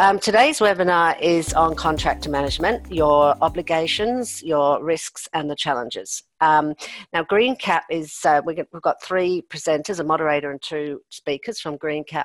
[0.00, 6.22] Um, today's webinar is on contractor management, your obligations, your risks, and the challenges.
[6.40, 6.72] Um,
[7.12, 12.24] now, GreenCap is, uh, we've got three presenters, a moderator, and two speakers from GreenCap.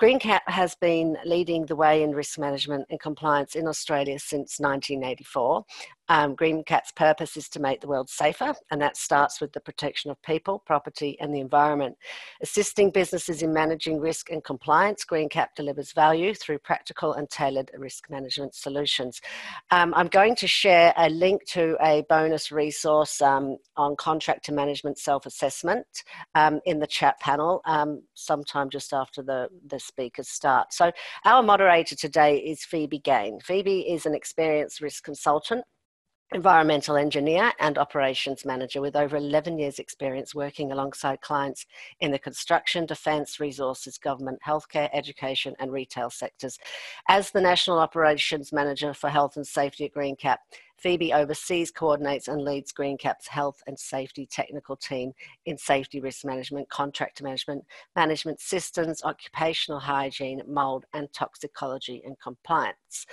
[0.00, 5.64] GreenCap has been leading the way in risk management and compliance in Australia since 1984.
[6.12, 10.10] Um, GreenCap's purpose is to make the world safer, and that starts with the protection
[10.10, 11.96] of people, property, and the environment.
[12.42, 18.10] Assisting businesses in managing risk and compliance, GreenCap delivers value through practical and tailored risk
[18.10, 19.22] management solutions.
[19.70, 24.98] Um, I'm going to share a link to a bonus resource um, on contractor management
[24.98, 25.86] self assessment
[26.34, 30.74] um, in the chat panel um, sometime just after the, the speakers start.
[30.74, 30.92] So,
[31.24, 33.40] our moderator today is Phoebe Gane.
[33.40, 35.64] Phoebe is an experienced risk consultant
[36.34, 41.66] environmental engineer and operations manager with over 11 years experience working alongside clients
[42.00, 46.58] in the construction, defence, resources, government, healthcare, education and retail sectors.
[47.08, 50.38] As the National Operations Manager for Health and Safety at GreenCap,
[50.78, 55.12] Phoebe oversees, coordinates and leads GreenCap's health and safety technical team
[55.46, 63.06] in safety risk management, contract management, management systems, occupational hygiene, mould and toxicology and compliance.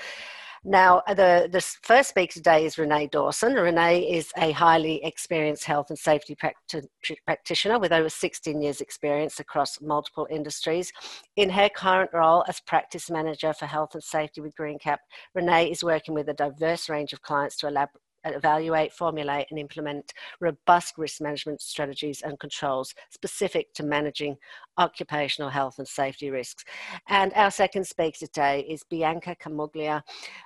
[0.65, 3.53] Now, the, the first speaker today is Renee Dawson.
[3.53, 6.85] Renee is a highly experienced health and safety practi-
[7.25, 10.91] practitioner with over 16 years' experience across multiple industries.
[11.37, 14.97] In her current role as practice manager for health and safety with GreenCap,
[15.33, 18.01] Renee is working with a diverse range of clients to elaborate
[18.35, 24.37] evaluate, formulate, and implement robust risk management strategies and controls specific to managing
[24.77, 26.63] occupational health and safety risks.
[27.07, 30.01] And our second speaker today is Bianca Camuglia.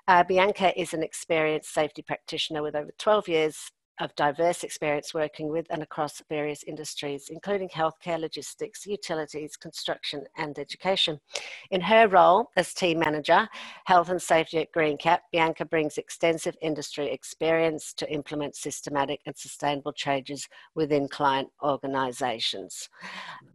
[0.08, 5.50] Uh, Bianca is an experienced safety practitioner with over 12 years of diverse experience working
[5.50, 11.20] with and across various industries, including healthcare, logistics, utilities, construction, and education.
[11.72, 13.48] In her role as team manager,
[13.86, 19.94] health and safety at GreenCap, Bianca brings extensive industry experience to implement systematic and sustainable
[19.94, 22.90] changes within client organisations,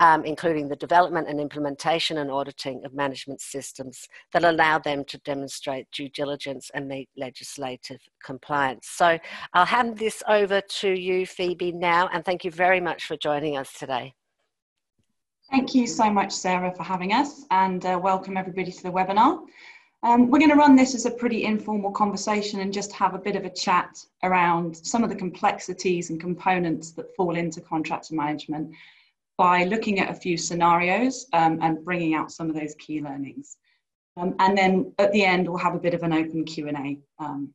[0.01, 5.19] um, including the development and implementation and auditing of management systems that allow them to
[5.19, 8.87] demonstrate due diligence and meet legislative compliance.
[8.89, 9.19] So
[9.53, 13.57] I'll hand this over to you, Phoebe, now, and thank you very much for joining
[13.57, 14.15] us today.
[15.51, 19.41] Thank you so much, Sarah, for having us, and uh, welcome everybody to the webinar.
[20.03, 23.19] Um, we're going to run this as a pretty informal conversation and just have a
[23.19, 28.15] bit of a chat around some of the complexities and components that fall into contractor
[28.15, 28.71] management
[29.39, 33.57] by looking at a few scenarios um, and bringing out some of those key learnings.
[34.17, 36.99] Um, and then at the end, we'll have a bit of an open Q&A.
[37.19, 37.55] Um,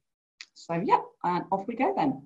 [0.53, 2.23] so yeah, and off we go then.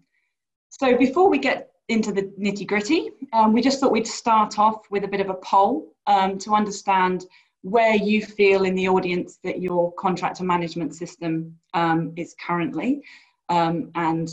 [0.70, 4.90] So before we get into the nitty gritty, um, we just thought we'd start off
[4.92, 7.26] with a bit of a poll um, to understand
[7.62, 13.02] where you feel in the audience that your contractor management system um, is currently
[13.50, 14.30] um, and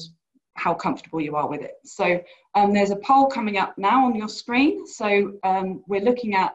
[0.54, 1.74] how comfortable you are with it.
[1.84, 2.22] So
[2.54, 4.86] um, there's a poll coming up now on your screen.
[4.86, 6.54] So um, we're looking at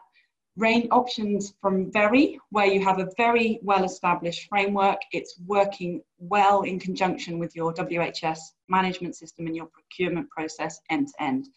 [0.59, 4.99] range options from very where you have a very well established framework.
[5.13, 11.07] It's working well in conjunction with your whs management system and your procurement process end
[11.07, 11.47] to end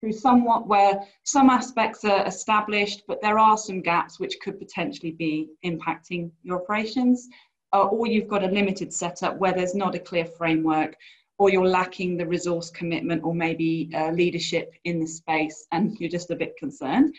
[0.00, 5.12] through somewhat where some aspects are established but there are some gaps which could potentially
[5.12, 7.28] be impacting your operations
[7.72, 10.96] uh, or you've got a limited setup where there's not a clear framework
[11.38, 16.10] or you're lacking the resource commitment or maybe uh, leadership in the space and you're
[16.10, 17.14] just a bit concerned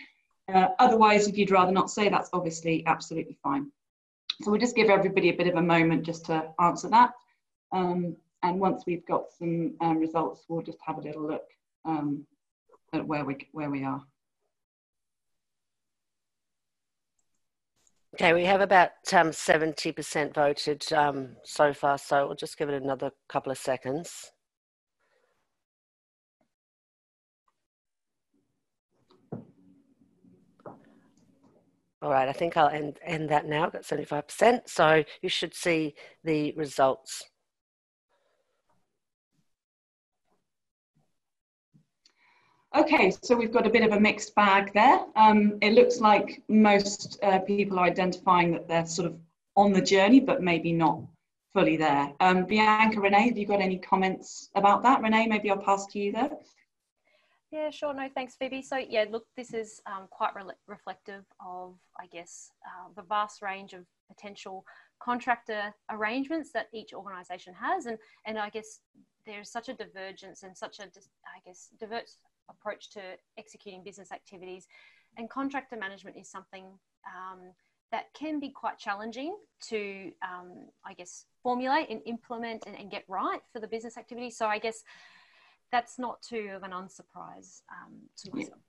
[0.53, 3.71] uh, otherwise, if you'd rather not say, that's obviously absolutely fine.
[4.41, 7.13] So we'll just give everybody a bit of a moment just to answer that.
[7.71, 11.45] Um, and once we've got some um, results, we'll just have a little look
[11.85, 12.25] um,
[12.93, 14.03] at where we, where we are.
[18.15, 22.81] Okay, we have about 70% um, voted um, so far, so we'll just give it
[22.81, 24.31] another couple of seconds.
[32.01, 33.69] All right, I think I'll end, end that now.
[33.69, 34.61] Got 75%.
[34.67, 35.93] So you should see
[36.23, 37.23] the results.
[42.75, 45.01] Okay, so we've got a bit of a mixed bag there.
[45.15, 49.17] Um, it looks like most uh, people are identifying that they're sort of
[49.57, 51.01] on the journey, but maybe not
[51.53, 52.13] fully there.
[52.21, 55.01] Um, Bianca, Renee, have you got any comments about that?
[55.01, 56.31] Renee, maybe I'll pass to you there.
[57.51, 57.93] Yeah, sure.
[57.93, 58.61] No, thanks, Phoebe.
[58.61, 63.41] So, yeah, look, this is um, quite re reflective of, I guess, uh, the vast
[63.41, 64.63] range of potential
[65.03, 68.79] contractor arrangements that each organisation has, and and I guess
[69.25, 72.17] there's such a divergence and such a, I guess, diverse
[72.49, 73.01] approach to
[73.37, 74.65] executing business activities,
[75.17, 76.65] and contractor management is something
[77.05, 77.51] um,
[77.91, 79.35] that can be quite challenging
[79.67, 84.29] to, um, I guess, formulate and implement and, and, get right for the business activity.
[84.29, 84.83] So I guess
[85.71, 88.59] that's not too of an unsurprise um, to myself.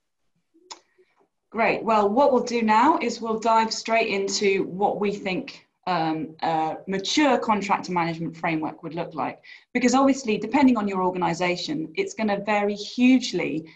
[1.50, 1.82] Great.
[1.82, 6.76] Well, what we'll do now is we'll dive straight into what we think um, a
[6.86, 9.40] mature contractor management framework would look like.
[9.74, 13.66] Because obviously, depending on your organization, it's going to vary hugely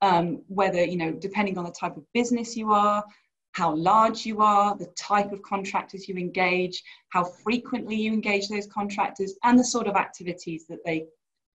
[0.00, 3.04] um, whether, you know, depending on the type of business you are,
[3.52, 8.66] how large you are, the type of contractors you engage, how frequently you engage those
[8.66, 11.06] contractors, and the sort of activities that they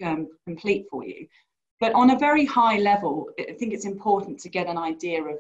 [0.04, 1.28] um, complete for you.
[1.80, 5.38] But on a very high level, I think it's important to get an idea of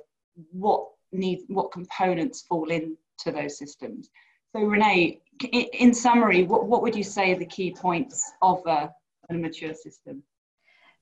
[0.51, 4.09] what needs, what components fall into those systems.
[4.53, 5.21] So Renee,
[5.51, 8.91] in summary, what, what would you say are the key points of a,
[9.29, 10.23] a mature system?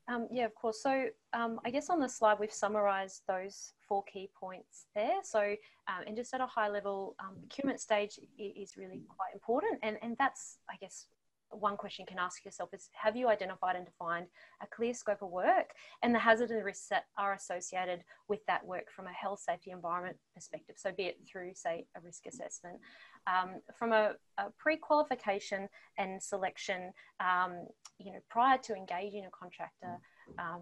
[0.09, 0.81] Um, yeah, of course.
[0.81, 5.19] So um, I guess on the slide we've summarised those four key points there.
[5.23, 5.55] So
[5.87, 9.97] um, and just at a high level, um, procurement stage is really quite important, and
[10.01, 11.05] and that's I guess
[11.51, 14.27] one question you can ask yourself is have you identified and defined
[14.61, 15.71] a clear scope of work
[16.03, 19.71] and the hazards and risks that are associated with that work from a health safety
[19.71, 20.75] environment perspective?
[20.77, 22.79] So be it through say a risk assessment.
[23.27, 25.67] Um, from a, a, pre-qualification
[25.97, 27.67] and selection um,
[27.97, 29.97] you know prior to engaging a contractor
[30.37, 30.61] um,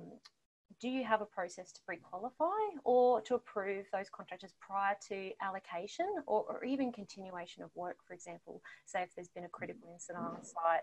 [0.79, 2.45] do you have a process to pre-qualify
[2.83, 8.13] or to approve those contractors prior to allocation or, or, even continuation of work, for
[8.13, 10.81] example, say if there's been a critical incident on site.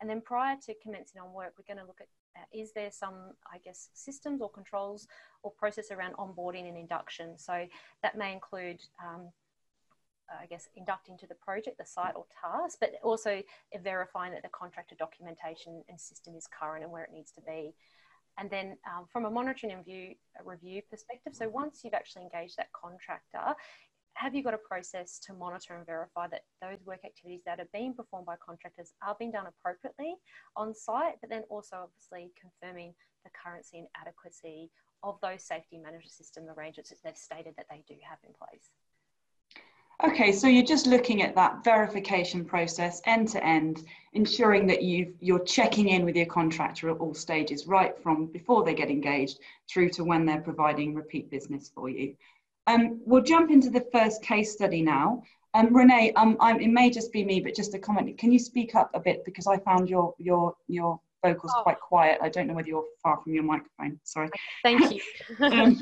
[0.00, 2.90] And then prior to commencing on work, we're going to look at uh, is there
[2.90, 5.06] some, I guess, systems or controls
[5.42, 7.38] or process around onboarding and induction.
[7.38, 7.66] So
[8.02, 9.28] that may include um,
[10.40, 13.42] I guess, inducting to the project, the site or task, but also
[13.82, 17.74] verifying that the contractor documentation and system is current and where it needs to be.
[18.38, 20.14] And then um, from a monitoring and view,
[20.44, 23.54] review perspective, so once you've actually engaged that contractor,
[24.14, 27.68] have you got a process to monitor and verify that those work activities that are
[27.72, 30.14] being performed by contractors are being done appropriately
[30.56, 32.94] on site, but then also obviously confirming
[33.24, 34.70] the currency and adequacy
[35.02, 38.70] of those safety management system arrangements that they've stated that they do have in place?
[40.02, 45.14] Okay, so you're just looking at that verification process end to end, ensuring that you
[45.20, 49.38] you're checking in with your contractor at all stages, right from before they get engaged
[49.70, 52.16] through to when they're providing repeat business for you.
[52.66, 55.22] Um, we'll jump into the first case study now.
[55.54, 58.18] Um, Renee, um, I'm, it may just be me, but just a comment.
[58.18, 61.62] Can you speak up a bit because I found your your your vocals oh.
[61.62, 62.18] quite quiet.
[62.22, 63.98] I don't know whether you're far from your microphone.
[64.04, 64.28] Sorry.
[64.62, 65.00] Thank you.
[65.40, 65.80] um,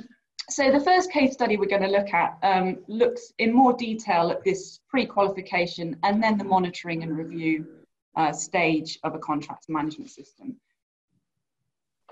[0.53, 4.31] so the first case study we're going to look at um, looks in more detail
[4.31, 7.67] at this pre-qualification and then the monitoring and review
[8.17, 10.57] uh, stage of a contract management system.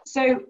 [0.07, 0.41] So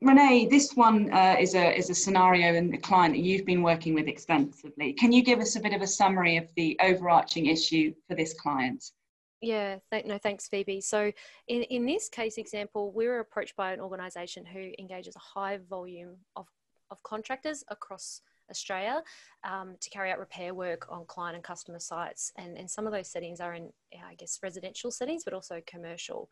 [0.00, 3.62] Renee, this one uh, is, a, is a scenario and the client that you've been
[3.62, 4.92] working with extensively.
[4.92, 8.32] Can you give us a bit of a summary of the overarching issue for this
[8.32, 8.92] client?
[9.40, 10.80] Yeah, th- no, thanks, Phoebe.
[10.80, 11.12] So,
[11.46, 15.58] in, in this case example, we were approached by an organisation who engages a high
[15.68, 16.46] volume of
[16.90, 19.02] of contractors across Australia
[19.44, 22.32] um, to carry out repair work on client and customer sites.
[22.36, 23.70] And, and some of those settings are in,
[24.06, 26.28] I guess, residential settings, but also commercial.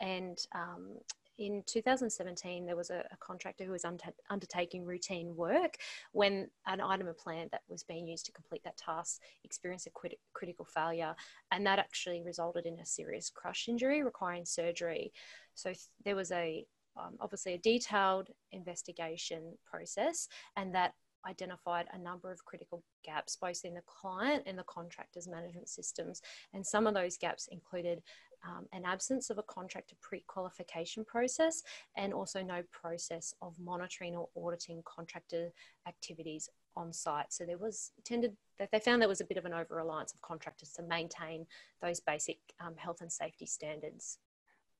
[0.00, 0.96] And um,
[1.38, 5.76] in 2017, there was a, a contractor who was under, undertaking routine work
[6.12, 9.90] when an item of plant that was being used to complete that task experienced a
[9.90, 11.14] crit- critical failure.
[11.52, 15.12] And that actually resulted in a serious crush injury requiring surgery.
[15.54, 16.64] So th- there was a
[16.98, 20.94] um, obviously a detailed investigation process and that
[21.26, 26.22] identified a number of critical gaps both in the client and the contractor's management systems.
[26.54, 28.02] And some of those gaps included
[28.46, 31.62] um, an absence of a contractor pre-qualification process
[31.96, 35.50] and also no process of monitoring or auditing contractor
[35.88, 37.32] activities on site.
[37.32, 40.14] So there was tended that they found there was a bit of an over reliance
[40.14, 41.46] of contractors to maintain
[41.82, 44.18] those basic um, health and safety standards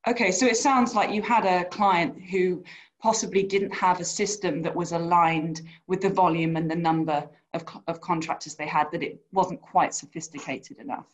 [0.08, 2.64] Okay, so it sounds like you had a client who
[2.98, 7.62] possibly didn't have a system that was aligned with the volume and the number of,
[7.86, 11.08] of contractors they had, that it wasn't quite sophisticated enough.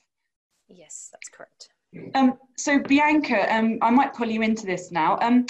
[0.69, 1.71] Yes, that's correct.
[2.15, 5.19] Um, so Bianca, um, I might pull you into this now.
[5.21, 5.47] Um,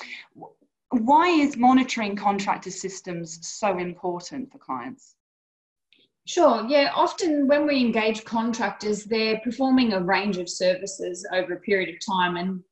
[0.90, 5.16] why is monitoring contractor systems so important for clients?
[6.26, 6.90] Sure, yeah.
[6.94, 12.00] Often when we engage contractors, they're performing a range of services over a period of
[12.04, 12.62] time, and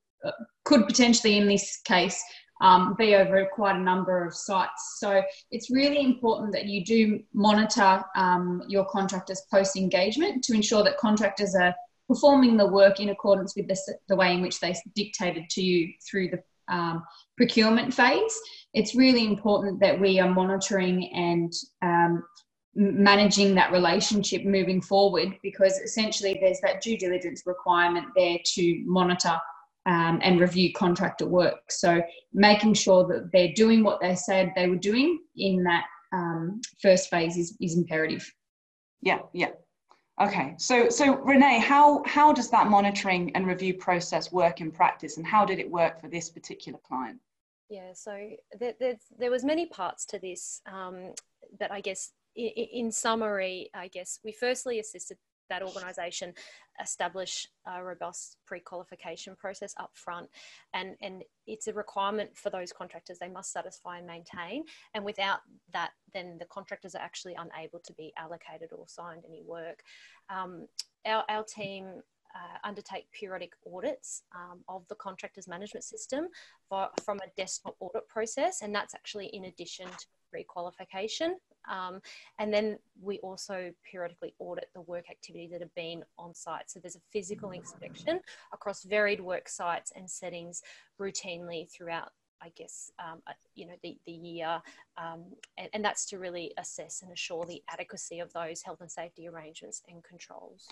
[0.65, 2.23] could potentially, in this case,
[2.61, 4.97] um, be over quite a number of sites.
[4.99, 10.85] So it's really important that you do monitor um, your contractors post engagement to ensure
[10.85, 11.75] that contractors are
[12.09, 13.77] performing the work in accordance with the,
[14.09, 17.03] the way in which they dictated to you through the um,
[17.37, 18.39] procurement phase.
[18.75, 21.53] It's really important that we are monitoring and
[21.83, 22.23] um,
[22.75, 29.37] managing that relationship moving forward because essentially there's that due diligence requirement there to monitor
[29.87, 31.71] um, and review contractor work.
[31.71, 36.61] So making sure that they're doing what they said they were doing in that um,
[36.81, 38.31] first phase is, is imperative.
[39.01, 39.51] Yeah, yeah.
[40.21, 45.17] Okay, so so Renee, how how does that monitoring and review process work in practice,
[45.17, 47.19] and how did it work for this particular client?
[47.71, 48.29] Yeah, so
[48.61, 48.75] there,
[49.19, 51.15] there was many parts to this, um,
[51.59, 55.17] but I guess in, in summary, I guess we firstly assisted
[55.53, 56.33] that organisation
[56.81, 60.29] establish a robust pre-qualification process up front.
[60.73, 63.19] And and it's a requirement for those contractors.
[63.19, 64.65] They must satisfy and maintain.
[64.95, 65.41] And without
[65.73, 69.83] that then the contractors are actually unable to be allocated or signed any work.
[70.29, 70.67] Um,
[71.05, 71.85] our, our team
[72.35, 76.29] uh, undertake periodic audits um, of the contractors management system
[76.69, 78.63] for, from a desktop audit process.
[78.63, 81.37] And that's actually in addition to pre-qualification
[81.71, 82.01] um,
[82.39, 86.71] and then we also periodically audit the work activities that have been on site.
[86.71, 88.21] So there's a physical inspection
[88.53, 90.63] across varied work sites and settings
[91.01, 92.11] routinely throughout
[92.43, 94.61] I guess, um, uh, you know, the, the year.
[94.99, 95.25] Um,
[95.57, 99.29] and, and, that's to really assess and assure the adequacy of those health and safety
[99.29, 100.67] arrangements and controls.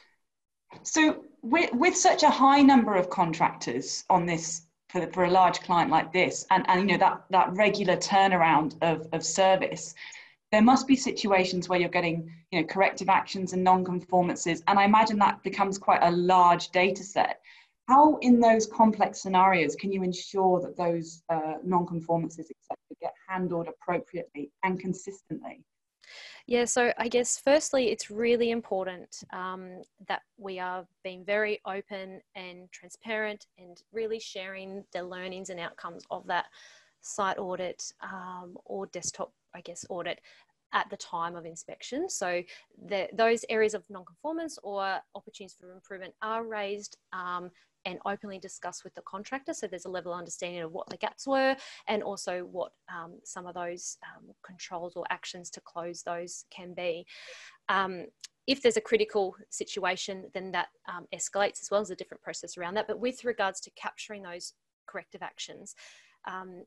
[0.83, 5.61] So with, with such a high number of contractors on this, for, for a large
[5.61, 9.95] client like this, and, and you know, that, that regular turnaround of, of service,
[10.53, 14.85] there must be situations where you're getting you know corrective actions and non-conformances and i
[14.85, 17.41] imagine that becomes quite a large data set.
[17.89, 23.69] How in those complex scenarios can you ensure that those uh, non-conformances etc get handled
[23.69, 25.65] appropriately and consistently?
[26.47, 32.21] Yeah, so I guess firstly, it's really important um, that we are being very open
[32.35, 36.47] and transparent and really sharing the learnings and outcomes of that
[37.03, 40.21] site audit um, or desktop, I guess, audit
[40.73, 42.09] at the time of inspection.
[42.09, 42.43] So
[42.87, 47.51] the, those areas of non-conformance or opportunities for improvement are raised um,
[47.87, 49.55] and openly discussed with the contractor.
[49.55, 51.57] So there's a level of understanding of what the gaps were
[51.89, 56.75] and also what um, some of those um, controls or actions to close those can
[56.75, 57.07] be.
[57.69, 58.07] Um,
[58.47, 62.57] if there's a critical situation, then that um, escalates as well as a different process
[62.59, 62.87] around that.
[62.87, 64.55] But with regards to capturing those
[64.87, 65.75] corrective actions,
[66.27, 66.65] um,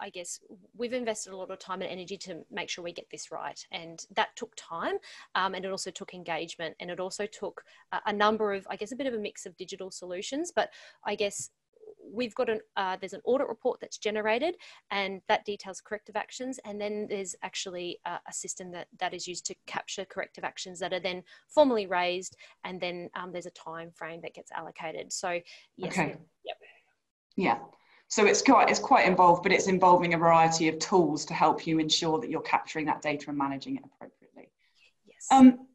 [0.00, 0.40] I guess
[0.76, 3.58] we've invested a lot of time and energy to make sure we get this right.
[3.72, 4.96] And that took time
[5.34, 8.76] um, and it also took engagement and it also took a, a, number of, I
[8.76, 10.52] guess, a bit of a mix of digital solutions.
[10.54, 10.70] But
[11.04, 11.50] I guess
[12.12, 14.56] we've got an, uh, there's an audit report that's generated
[14.90, 16.58] and that details corrective actions.
[16.64, 20.78] And then there's actually a, a system that, that is used to capture corrective actions
[20.80, 22.36] that are then formally raised.
[22.64, 25.12] And then um, there's a time frame that gets allocated.
[25.12, 25.40] So,
[25.76, 25.92] yes.
[25.92, 26.16] Okay.
[26.44, 26.56] Yep.
[27.36, 27.58] Yeah.
[28.14, 31.66] So it's quite it's quite involved, but it's involving a variety of tools to help
[31.66, 34.52] you ensure that you're capturing that data and managing it appropriately.
[35.04, 35.26] Yes.
[35.32, 35.66] Um,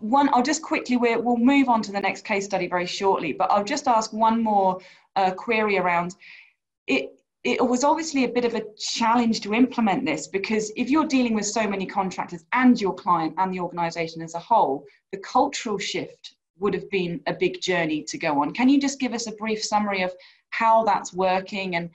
[0.00, 3.32] one, I'll just quickly we will move on to the next case study very shortly,
[3.32, 4.78] but I'll just ask one more
[5.16, 6.16] uh, query around
[6.86, 7.18] it.
[7.44, 11.32] It was obviously a bit of a challenge to implement this because if you're dealing
[11.32, 15.78] with so many contractors and your client and the organisation as a whole, the cultural
[15.78, 18.52] shift would have been a big journey to go on.
[18.52, 20.12] Can you just give us a brief summary of
[20.50, 21.90] how that's working and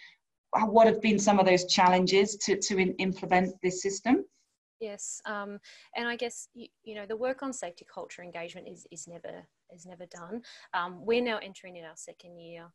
[0.63, 4.25] what have been some of those challenges to, to in, implement this system?
[4.79, 5.59] Yes, um,
[5.95, 9.45] and I guess you, you, know the work on safety culture engagement is is never
[9.73, 10.41] is never done.
[10.73, 12.65] Um, we're now entering in our second year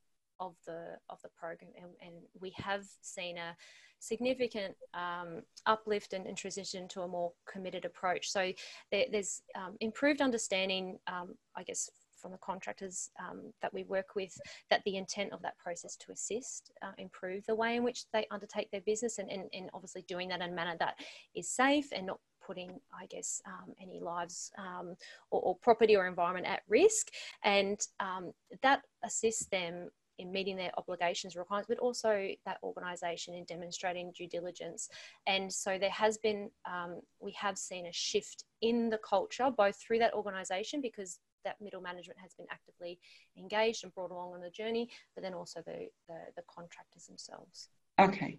[0.40, 3.54] of the of the program, and, and we have seen a
[4.00, 8.30] significant um, uplift and, and, transition to a more committed approach.
[8.30, 8.50] So
[8.90, 14.14] there, there's um, improved understanding, um, I guess, from the contractors um, that we work
[14.14, 14.38] with
[14.70, 18.26] that the intent of that process to assist uh, improve the way in which they
[18.30, 20.94] undertake their business and, and, and obviously doing that in a manner that
[21.34, 24.96] is safe and not putting, I guess, um, any lives um,
[25.30, 27.08] or, or, property or environment at risk.
[27.44, 33.44] And um, that assists them in meeting their obligations requirements, but also that organisation in
[33.44, 34.88] demonstrating due diligence.
[35.26, 39.76] And so there has been, um, we have seen a shift in the culture, both
[39.76, 42.98] through that organisation because that middle management has been actively
[43.38, 47.68] engaged and brought along on the journey, but then also the, the, the contractors themselves.
[47.98, 48.38] Okay.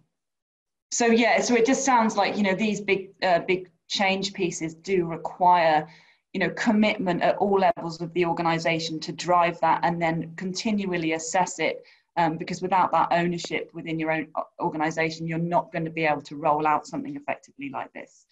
[0.90, 4.74] So yeah, so it just sounds like you know these big uh, big change pieces
[4.74, 5.88] do require
[6.32, 11.12] you know commitment at all levels of the organization to drive that and then continually
[11.12, 11.84] assess it
[12.16, 14.28] um, because without that ownership within your own
[14.60, 18.26] organization you're not going to be able to roll out something effectively like this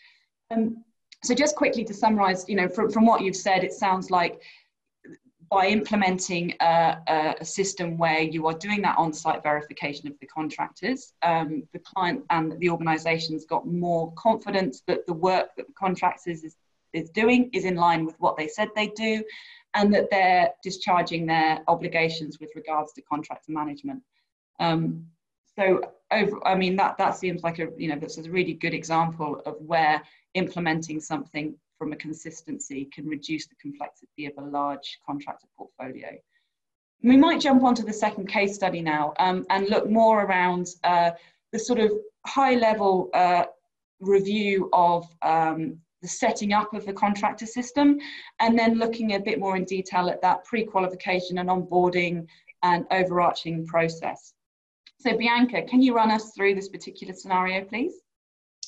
[0.50, 0.83] um,
[1.23, 4.41] so just quickly to summarize you know from, from what you've said it sounds like
[5.50, 11.12] by implementing a, a, system where you are doing that on-site verification of the contractors,
[11.23, 16.45] um, the client and the organisation's got more confidence that the work that the contractors
[16.45, 16.57] is
[16.93, 19.25] is doing is in line with what they said they do,
[19.75, 24.03] and that they're discharging their obligations with regards to contractor management.
[24.61, 25.07] Um,
[25.57, 25.81] so
[26.12, 29.43] over, I mean that that seems like a you know that's a really good example
[29.47, 30.00] of where
[30.35, 36.11] implementing something from a consistency can reduce the complexity of a large contractor portfolio.
[37.03, 41.13] We might jump onto the second case study now um, and look more around uh,
[41.53, 41.93] the sort of
[42.27, 43.45] high level uh,
[44.01, 47.99] review of um, the setting up of the contractor system
[48.41, 52.27] and then looking a bit more in detail at that pre-qualification and onboarding
[52.63, 54.35] and overarching process.
[54.99, 57.95] So Bianca, can you run us through this particular scenario, please?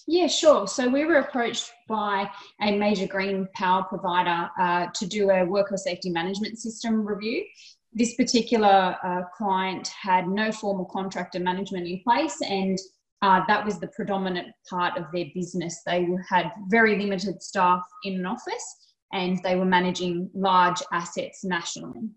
[0.06, 0.66] Yeah, sure.
[0.66, 2.28] So we were approached by
[2.60, 7.44] a major green power provider uh, to do a worker safety management system review.
[7.92, 12.78] This particular uh, client had no formal contractor management in place, and
[13.20, 15.82] uh, that was the predominant part of their business.
[15.86, 18.76] They had very limited staff in an office,
[19.12, 22.08] and they were managing large assets nationally.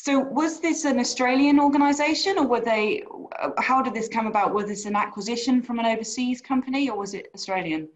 [0.00, 3.02] So was this an Australian organisation or were they,
[3.58, 4.54] how did this come about?
[4.54, 7.88] Was this an acquisition from an overseas company or was it Australian?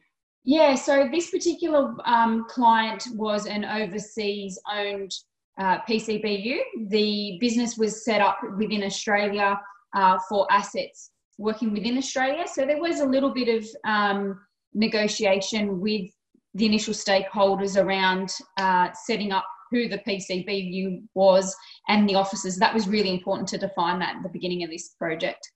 [0.42, 5.12] Yeah, so this particular um, client was an overseas owned
[5.60, 6.58] uh, PCBU.
[6.88, 9.60] The business was set up within Australia
[9.94, 12.46] uh, for assets working within Australia.
[12.52, 14.40] So there was a little bit of um,
[14.74, 16.10] negotiation with
[16.54, 21.56] the initial stakeholders around uh, setting up who the PCBU was
[21.88, 22.56] and the officers.
[22.56, 25.50] That was really important to define that at the beginning of this project.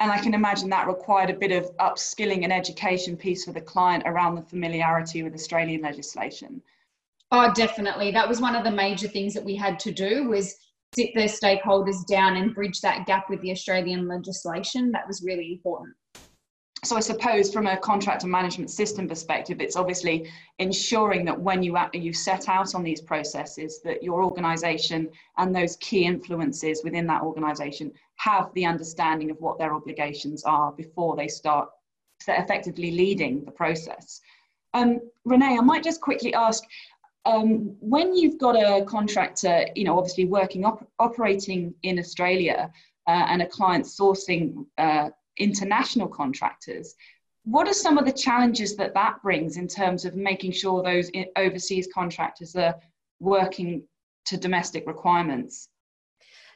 [0.00, 3.60] And I can imagine that required a bit of upskilling and education piece for the
[3.60, 6.62] client around the familiarity with Australian legislation.
[7.30, 8.10] Oh, definitely.
[8.10, 10.56] That was one of the major things that we had to do was
[10.94, 14.90] sit the stakeholders down and bridge that gap with the Australian legislation.
[14.92, 15.94] That was really important
[16.84, 21.76] so I suppose from a contractor management system perspective, it's obviously ensuring that when you
[21.92, 25.08] you set out on these processes, that your organisation
[25.38, 30.70] and those key influences within that organisation have the understanding of what their obligations are
[30.72, 31.68] before they start
[32.28, 34.20] effectively leading the process.
[34.74, 36.62] Um, Renee, I might just quickly ask,
[37.24, 42.72] um, when you've got a contractor, you know, obviously working op- operating in Australia
[43.06, 46.94] uh, and a client sourcing uh, international contractors.
[47.44, 51.10] What are some of the challenges that that brings in terms of making sure those
[51.36, 52.76] overseas contractors are
[53.20, 53.84] working
[54.26, 55.68] to domestic requirements?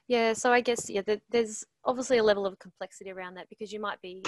[0.08, 3.80] Yeah, so I guess yeah, there's obviously a level of complexity around that because you
[3.80, 4.22] might be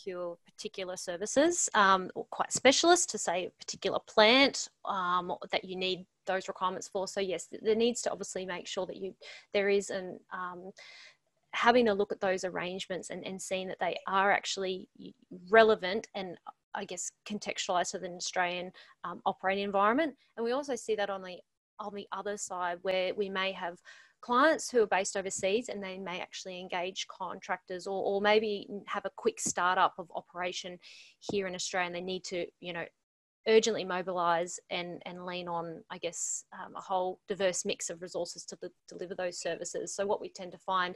[0.00, 5.76] procure particular services um, or quite specialist to say a particular plant um, that you
[5.76, 7.06] need those requirements for.
[7.08, 9.14] So yes, there needs to obviously make sure that you
[9.52, 10.70] there is an um,
[11.52, 14.88] having a look at those arrangements and, and seeing that they are actually
[15.50, 16.36] relevant and
[16.74, 18.70] I guess contextualized to the Australian
[19.02, 20.14] um, operating environment.
[20.36, 21.38] And we also see that on the
[21.80, 23.78] on the other side where we may have
[24.20, 29.06] clients who are based overseas and they may actually engage contractors or, or maybe have
[29.06, 30.78] a quick startup of operation
[31.20, 32.84] here in Australia and they need to, you know,
[33.48, 38.44] urgently mobilize and, and lean on, I guess, um, a whole diverse mix of resources
[38.46, 39.94] to deliver those services.
[39.94, 40.94] So, what we tend to find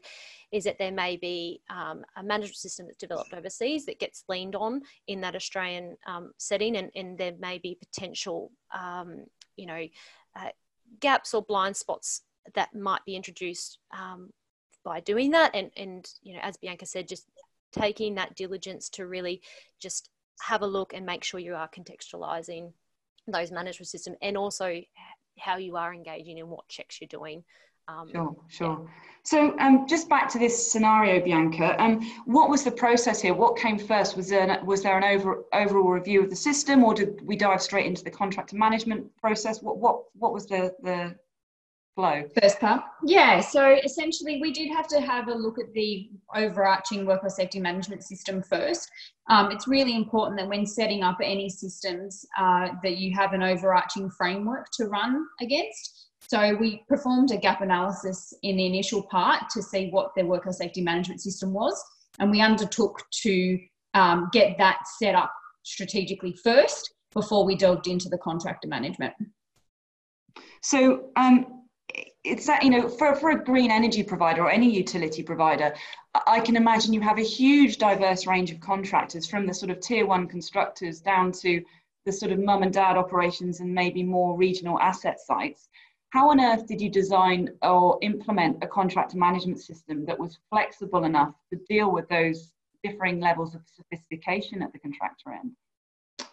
[0.53, 4.57] is that there may be um, a management system that's developed overseas that gets leaned
[4.57, 9.25] on in that Australian um, setting, and, and there may be potential, um,
[9.57, 9.87] you know,
[10.37, 10.51] uh,
[11.01, 12.23] gaps or blind spots
[12.55, 14.31] that might be introduced um,
[14.85, 15.55] by doing that.
[15.55, 17.27] And, and, you know, as Bianca said, just
[17.73, 19.43] taking that diligence to really
[19.81, 22.73] just have a look and make sure you are contextualizing
[23.27, 24.81] those management systems and also
[25.39, 27.45] how you are engaging and what checks you're doing.
[27.87, 28.81] Um, sure, sure.
[28.83, 28.91] Yeah.
[29.25, 31.83] So, um, just back to this scenario, Bianca.
[31.83, 33.35] Um, what was the process here?
[33.35, 34.17] What came first?
[34.17, 37.37] Was there an, was there an over, overall review of the system, or did we
[37.37, 39.63] dive straight into the contractor management process?
[39.63, 41.15] What what what was the the
[41.95, 42.25] flow?
[42.41, 42.83] First part.
[43.05, 47.61] Yeah, so essentially we did have to have a look at the overarching workplace safety
[47.61, 48.91] management system first.
[49.31, 53.43] Um, it's really important that when setting up any systems uh, that you have an
[53.43, 56.09] overarching framework to run against.
[56.21, 60.53] So we performed a gap analysis in the initial part to see what the worker
[60.53, 61.83] safety management system was,
[62.19, 63.59] and we undertook to
[63.93, 69.13] um, get that set up strategically first before we delved into the contractor management.
[70.63, 71.64] So um,
[72.25, 75.75] it's that you know for, for a green energy provider or any utility provider
[76.27, 79.79] i can imagine you have a huge diverse range of contractors from the sort of
[79.81, 81.63] tier one constructors down to
[82.07, 85.69] the sort of mum and dad operations and maybe more regional asset sites
[86.11, 91.05] how on earth did you design or implement a contractor management system that was flexible
[91.05, 95.53] enough to deal with those differing levels of sophistication at the contractor end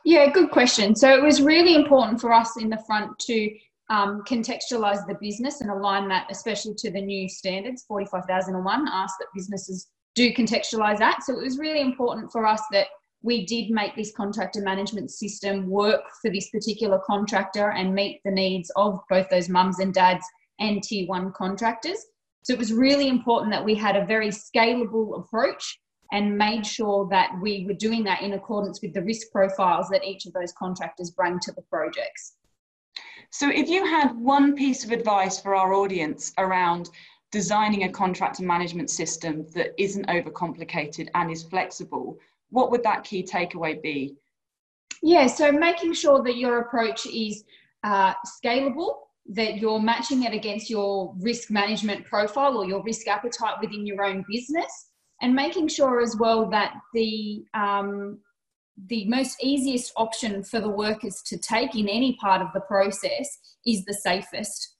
[0.03, 0.95] Yeah, good question.
[0.95, 3.49] So it was really important for us in the front to
[3.91, 7.83] um, contextualize the business and align that, especially to the new standards.
[7.87, 11.23] 45001 asked that businesses do contextualize that.
[11.23, 12.87] So it was really important for us that
[13.21, 18.31] we did make this contractor management system work for this particular contractor and meet the
[18.31, 20.25] needs of both those mums and dads
[20.59, 22.05] and tier one contractors.
[22.43, 25.79] So it was really important that we had a very scalable approach
[26.13, 30.03] and made sure that we were doing that in accordance with the risk profiles that
[30.03, 32.35] each of those contractors bring to the projects.
[33.31, 36.89] So, if you had one piece of advice for our audience around
[37.31, 43.23] designing a contractor management system that isn't overcomplicated and is flexible, what would that key
[43.23, 44.15] takeaway be?
[45.01, 47.45] Yeah, so making sure that your approach is
[47.85, 48.95] uh, scalable,
[49.29, 54.03] that you're matching it against your risk management profile or your risk appetite within your
[54.03, 54.89] own business,
[55.21, 58.19] and making sure as well that the um,
[58.87, 63.39] the most easiest option for the workers to take in any part of the process
[63.65, 64.75] is the safest.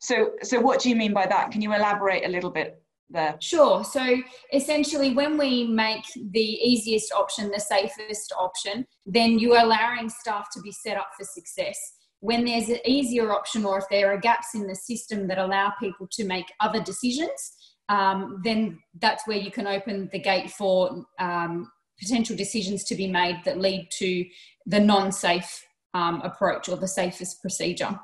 [0.00, 1.50] So, so what do you mean by that?
[1.50, 2.80] Can you elaborate a little bit
[3.10, 3.36] there?
[3.40, 3.82] Sure.
[3.84, 4.16] So,
[4.52, 10.60] essentially, when we make the easiest option the safest option, then you're allowing staff to
[10.60, 11.76] be set up for success.
[12.20, 15.72] When there's an easier option, or if there are gaps in the system that allow
[15.80, 17.52] people to make other decisions,
[17.88, 23.08] um, then that's where you can open the gate for um, potential decisions to be
[23.08, 24.24] made that lead to
[24.66, 27.98] the non-safe um, approach or the safest procedure.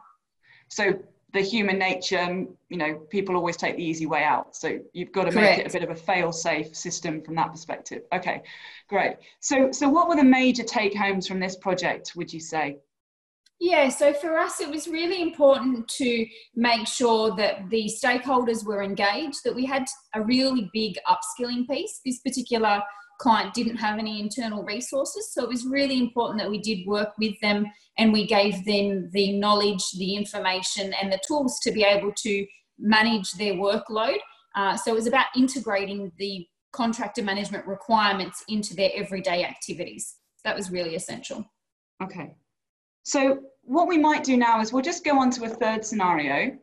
[0.69, 0.99] So
[1.33, 4.57] the human nature, you know, people always take the easy way out.
[4.57, 5.59] So you've got to Correct.
[5.59, 8.03] make it a bit of a fail-safe system from that perspective.
[8.13, 8.43] Okay,
[8.89, 9.17] great.
[9.41, 12.13] So, so what were the major take-homes from this project?
[12.15, 12.79] Would you say?
[13.61, 18.83] Yeah, so for us, it was really important to make sure that the stakeholders were
[18.83, 22.01] engaged, that we had a really big upskilling piece.
[22.05, 22.83] This particular
[23.21, 25.33] client didn't have any internal resources.
[25.33, 27.67] So it was really important that we did work with them
[27.99, 32.47] and we gave them the knowledge, the information, and the tools to be able to
[32.79, 34.19] manage their workload.
[34.57, 40.17] Uh, so it was about integrating the contractor management requirements into their everyday activities.
[40.45, 41.45] That was really essential.
[42.03, 42.35] Okay.
[43.05, 46.57] So what we might do now is we'll just go on to a third scenario.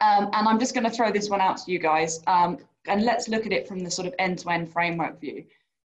[0.00, 2.20] Um, and I'm just going to throw this one out to you guys.
[2.26, 5.44] Um, and let's look at it from the sort of end-to-end framework view.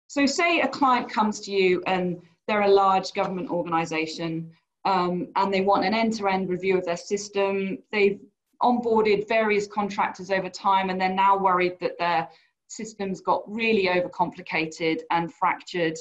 [0.08, 4.50] So say a client comes to you and they're a large government organization
[4.84, 7.78] um, and they want an end-to-end review of their system.
[7.92, 8.20] They've
[8.62, 12.28] onboarded various contractors over time and they're now worried that their
[12.68, 15.96] systems got really overcomplicated and fractured.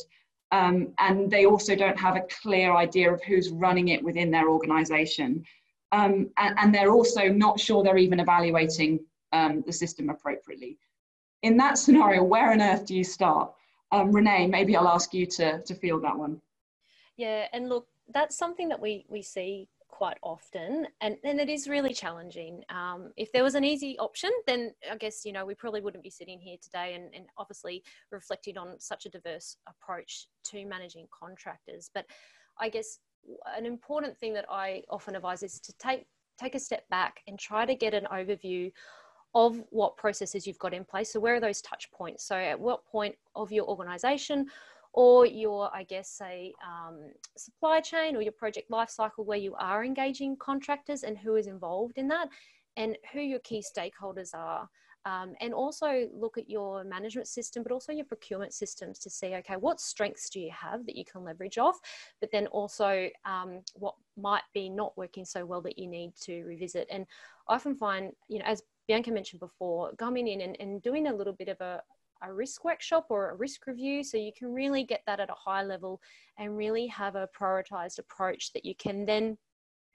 [0.52, 4.50] Um, and they also don't have a clear idea of who's running it within their
[4.50, 5.44] organization.
[5.92, 9.00] Um, and, and, they're also not sure they're even evaluating
[9.32, 10.78] um, the system appropriately.
[11.44, 13.52] In that scenario, where on earth do you start?
[13.92, 16.42] Um, Renee, maybe I'll ask you to, to field that one.
[17.16, 21.68] Yeah, and look, that's something that we, we see quite often and, and it is
[21.68, 25.56] really challenging um, if there was an easy option then i guess you know we
[25.56, 30.28] probably wouldn't be sitting here today and, and obviously reflecting on such a diverse approach
[30.44, 32.06] to managing contractors but
[32.60, 33.00] i guess
[33.58, 36.06] an important thing that i often advise is to take
[36.40, 38.72] take a step back and try to get an overview
[39.36, 41.14] of what processes you've got in place.
[41.14, 42.26] So, where are those touch points?
[42.26, 44.48] So, at what point of your organization
[44.94, 49.86] or your, I guess, say, um, supply chain or your project lifecycle where you are
[49.86, 52.30] engaging contractors and who is involved in that
[52.78, 54.68] and who your key stakeholders are.
[55.06, 59.36] Um, and also look at your management system, but also your procurement systems to see,
[59.36, 61.80] okay, what strengths do you have that you can leverage off,
[62.20, 66.44] but then also um, what might be not working so well that you need to
[66.44, 66.88] revisit.
[66.90, 67.06] And
[67.48, 71.14] I often find, you know, as Bianca mentioned before, coming in and, and doing a
[71.14, 71.82] little bit of a,
[72.24, 75.36] a risk workshop or a risk review so you can really get that at a
[75.36, 76.02] high level
[76.38, 79.38] and really have a prioritized approach that you can then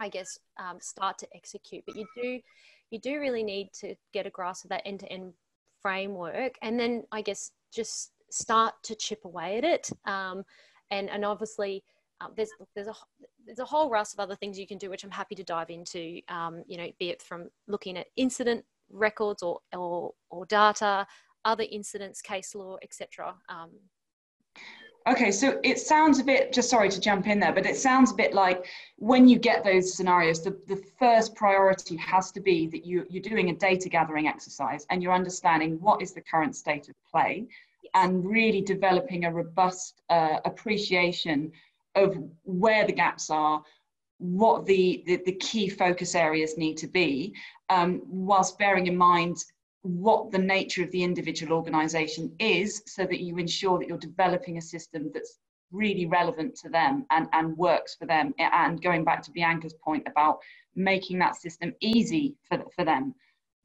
[0.01, 1.83] i guess um, start to execute.
[1.87, 2.41] But you do
[2.91, 5.33] you do really need to get a grasp of that end-to-end
[5.81, 9.91] framework and then i guess just start to chip away at it.
[10.07, 10.45] Um,
[10.91, 11.83] and and obviously
[12.21, 12.95] um, there's there's a
[13.47, 15.71] there's a whole raft of other things you can do which i'm happy to dive
[15.71, 21.07] into um, you know be it from looking at incident records or, or, or data,
[21.45, 23.35] other incidents, case law, etc.
[23.49, 23.71] Um,
[25.09, 28.13] Okay, so it sounds a bit, just sorry to jump in there, but it sounds
[28.13, 28.67] a bit like
[28.99, 33.23] when you get those scenarios, the, the first priority has to be that you, you're
[33.23, 37.49] doing a data gathering exercise and you're understanding what is the current state of play
[37.83, 37.91] yes.
[37.97, 41.51] and really developing a robust uh, appreciation
[41.97, 43.61] of where the gaps are,
[44.23, 47.35] what the, the, the, key focus areas need to be,
[47.71, 49.37] um, whilst bearing in mind
[49.83, 54.59] what the nature of the individual organisation is, so that you ensure that you're developing
[54.59, 55.39] a system that's
[55.73, 58.33] really relevant to them and, and works for them.
[58.39, 60.39] And going back to Bianca's point about
[60.77, 63.17] making that system easy for, for them.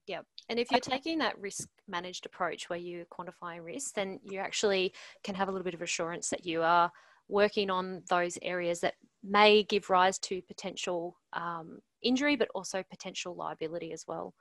[0.08, 0.22] Yeah.
[0.50, 4.94] And if you're taking that risk managed approach where you quantify risk, then you actually
[5.24, 6.92] can have a little bit of assurance that you are
[7.28, 13.36] working on those areas that may give rise to potential um, injury, but also potential
[13.36, 14.34] liability as well.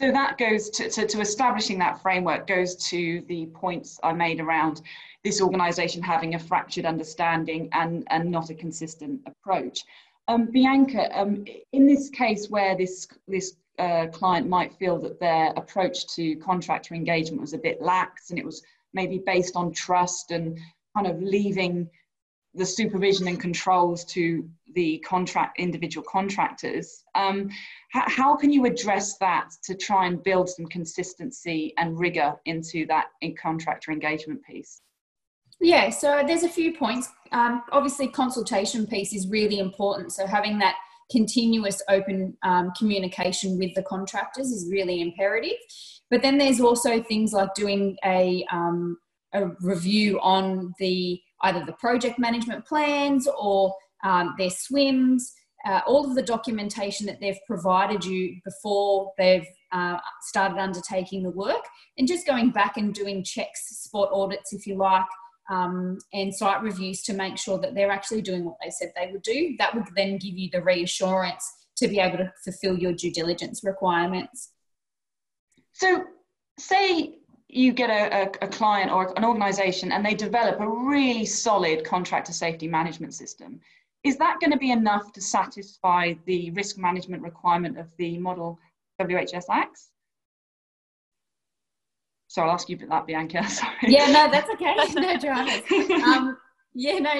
[0.00, 4.40] So that goes to, to, to, establishing that framework goes to the points I made
[4.40, 4.80] around
[5.22, 9.84] this organisation having a fractured understanding and, and not a consistent approach.
[10.28, 15.52] Um, Bianca, um, in this case where this, this uh, client might feel that their
[15.56, 18.62] approach to contractor engagement was a bit lax and it was
[18.94, 20.58] maybe based on trust and
[20.96, 21.88] kind of leaving
[22.54, 27.04] the supervision and controls to the contract individual contractors.
[27.14, 27.48] Um,
[27.90, 32.86] how, how can you address that to try and build some consistency and rigor into
[32.86, 34.80] that in contractor engagement piece?
[35.60, 37.08] Yeah, so there's a few points.
[37.30, 40.12] Um, obviously, consultation piece is really important.
[40.12, 40.74] So having that
[41.10, 45.56] continuous open um, communication with the contractors is really imperative.
[46.10, 48.98] But then there's also things like doing a, um,
[49.32, 53.74] a review on the either the project management plans or
[54.04, 55.22] um, their SWMS,
[55.66, 61.30] uh, all of the documentation that they've provided you before they've uh, started undertaking the
[61.30, 61.64] work,
[61.98, 65.06] and just going back and doing checks, spot audits, if you like,
[65.50, 69.10] um, and site reviews to make sure that they're actually doing what they said they
[69.12, 69.54] would do.
[69.58, 73.62] That would then give you the reassurance to be able to fulfill your due diligence
[73.64, 74.50] requirements.
[75.72, 76.04] So,
[76.58, 77.18] say
[77.52, 81.84] you get a, a, a, client or an organization and they develop a really solid
[81.84, 83.60] contractor safety management system,
[84.04, 88.58] is that going to be enough to satisfy the risk management requirement of the model
[89.00, 89.90] WHS acts?
[92.28, 93.46] So I'll ask you about that, Bianca.
[93.48, 93.74] Sorry.
[93.82, 94.74] Yeah, no, that's okay.
[94.94, 95.60] No dramas.
[96.02, 96.38] Um,
[96.74, 97.10] yeah, no,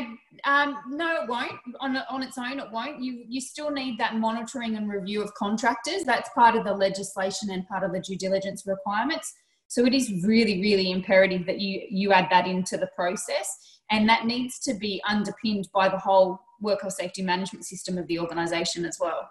[0.44, 1.52] um, no, it won't.
[1.80, 3.02] On, on its own, it won't.
[3.02, 6.04] You you still need that monitoring and review of contractors.
[6.04, 9.34] That's part of the legislation and part of the due diligence requirements.
[9.72, 13.80] So it is really, really imperative that you, you add that into the process.
[13.90, 18.06] And that needs to be underpinned by the whole work health safety management system of
[18.06, 19.30] the organisation as well.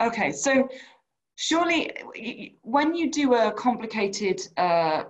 [0.00, 0.70] Okay, so
[1.34, 1.92] surely
[2.62, 5.04] when you do a complicated, uh,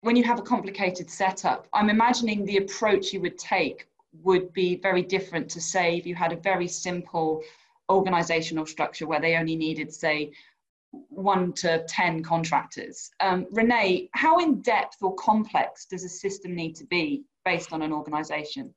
[0.00, 3.86] when you have a complicated setup, I'm imagining the approach you would take
[4.24, 7.44] would be very different to say if you had a very simple
[7.88, 10.32] organizational structure where they only needed, say,
[10.92, 13.10] one to 10 contractors.
[13.20, 17.82] Um, Renee, how in depth or complex does a system need to be based on
[17.82, 18.74] an organization?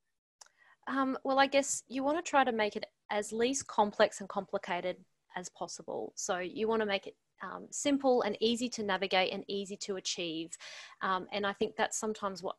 [0.88, 4.30] Um, well, I guess you want to try to make it as least complex and
[4.30, 4.98] complicated
[5.36, 6.14] as possible.
[6.16, 9.98] So you want to make it um, simple and easy to navigate and easy to
[9.98, 10.52] achieve.
[11.02, 12.56] Um, and I think that's sometimes what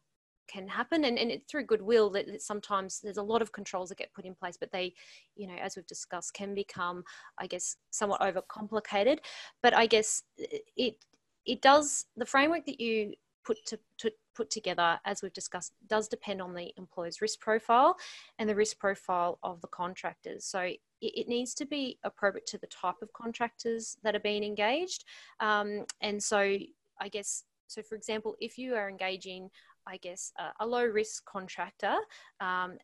[0.49, 3.99] can happen and, and through goodwill that, that, sometimes there's a lot of controls that
[3.99, 4.93] get put in place but they
[5.35, 7.03] you know as we've discussed can become
[7.39, 9.19] i guess somewhat overcomplicated.
[9.63, 11.05] But i guess it
[11.45, 16.09] it does the framework that you put to, to put together as we've discussed does
[16.09, 17.97] depend on the employer's risk profile
[18.39, 20.45] and the risk profile of the contractors.
[20.45, 24.43] So it, it needs to be appropriate to the type of contractors that are being
[24.43, 25.05] engaged.
[25.41, 26.59] Um, and so
[27.01, 29.51] i guess so for example if you are engaging
[29.87, 31.95] I guess, a, low risk contractor,
[32.41, 32.79] um,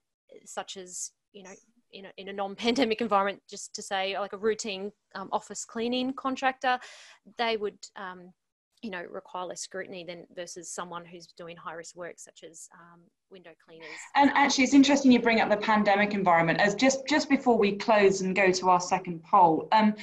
[0.45, 1.51] such as, you know,
[1.93, 6.13] in a, in a non-pandemic environment, just to say like a routine um, office cleaning
[6.15, 6.79] contractor,
[7.39, 8.33] they would, um,
[8.83, 12.69] you know, require less scrutiny than versus someone who's doing high risk work, such as
[12.75, 13.89] um, window cleaners.
[14.17, 16.61] And actually, it's interesting you bring up the pandemic environment.
[16.61, 19.95] As just just before we close and go to our second poll, um,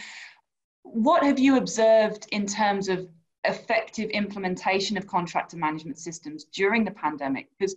[0.84, 3.08] what have you observed in terms of
[3.46, 7.76] effective implementation of contractor management systems during the pandemic because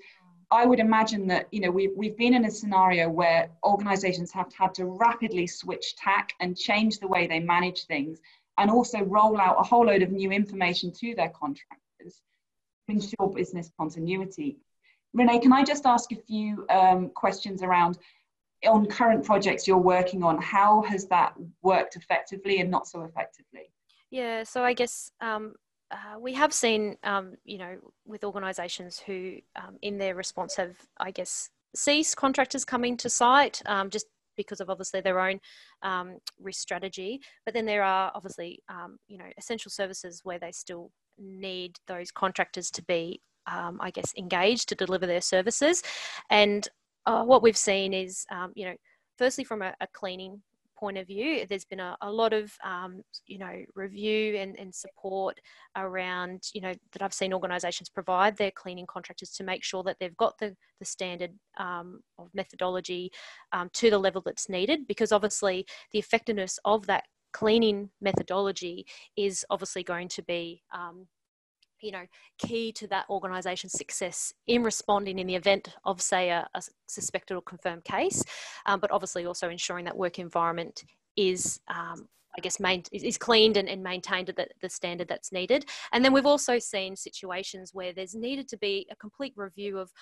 [0.51, 4.53] I would imagine that you know we've, we've been in a scenario where organizations have
[4.53, 8.21] had to rapidly switch tack and change the way they manage things
[8.59, 12.21] and also roll out a whole load of new information to their contractors
[12.87, 14.59] to ensure business continuity.
[15.15, 17.99] Renee, can I just ask a few um, questions around
[18.67, 23.71] on current projects you're working on, how has that worked effectively and not so effectively?
[24.13, 25.55] Yeah, so I guess um,
[25.91, 30.77] uh, we have seen, um, you know, with organisations who, um, in their response, have,
[31.01, 34.05] I guess, ceased contractors coming to site um, just
[34.37, 35.41] because of obviously their own
[35.83, 37.21] um, risk strategy.
[37.47, 42.11] But then there are obviously, um, you know, essential services where they still need those
[42.11, 45.83] contractors to be, I guess, engaged to deliver their services.
[46.29, 46.69] And
[47.07, 48.75] uh, what we've seen is, you know,
[49.17, 50.43] firstly from a, a cleaning
[50.83, 54.75] point of view, there's been a, a lot of, um, you know, review and, and
[54.75, 55.39] support
[55.77, 59.99] around, you know, that I've seen organisations provide their cleaning contractors to make sure that
[60.01, 63.13] they've got the, the standard um, of methodology
[63.53, 68.85] um, to the level that's needed, because obviously the effectiveness of that cleaning methodology
[69.17, 71.07] is obviously going to be um,
[71.83, 72.07] you know
[72.39, 77.35] key to that organisation's success in responding in the event of say a, a suspected
[77.35, 78.23] or confirmed case
[78.67, 80.85] um, but obviously also ensuring that work environment
[81.17, 85.33] is um, I guess main, is cleaned and, and maintained at the, the, standard that's
[85.33, 85.67] needed.
[85.93, 89.93] And then we've also seen situations where there's needed to be a complete review of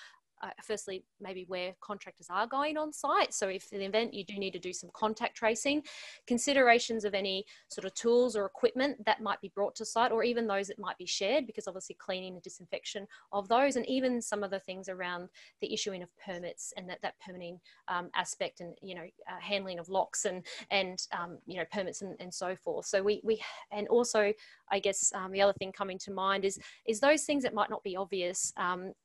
[0.43, 3.33] uh, firstly, maybe where contractors are going on site.
[3.33, 5.83] So, if the event you do need to do some contact tracing,
[6.27, 10.23] considerations of any sort of tools or equipment that might be brought to site, or
[10.23, 14.21] even those that might be shared, because obviously cleaning and disinfection of those, and even
[14.21, 15.29] some of the things around
[15.61, 19.79] the issuing of permits and that, that permitting um, aspect, and you know, uh, handling
[19.79, 22.85] of locks and and um, you know permits and, and so forth.
[22.85, 24.33] So we we and also
[24.71, 27.69] I guess um, the other thing coming to mind is is those things that might
[27.69, 28.53] not be obvious.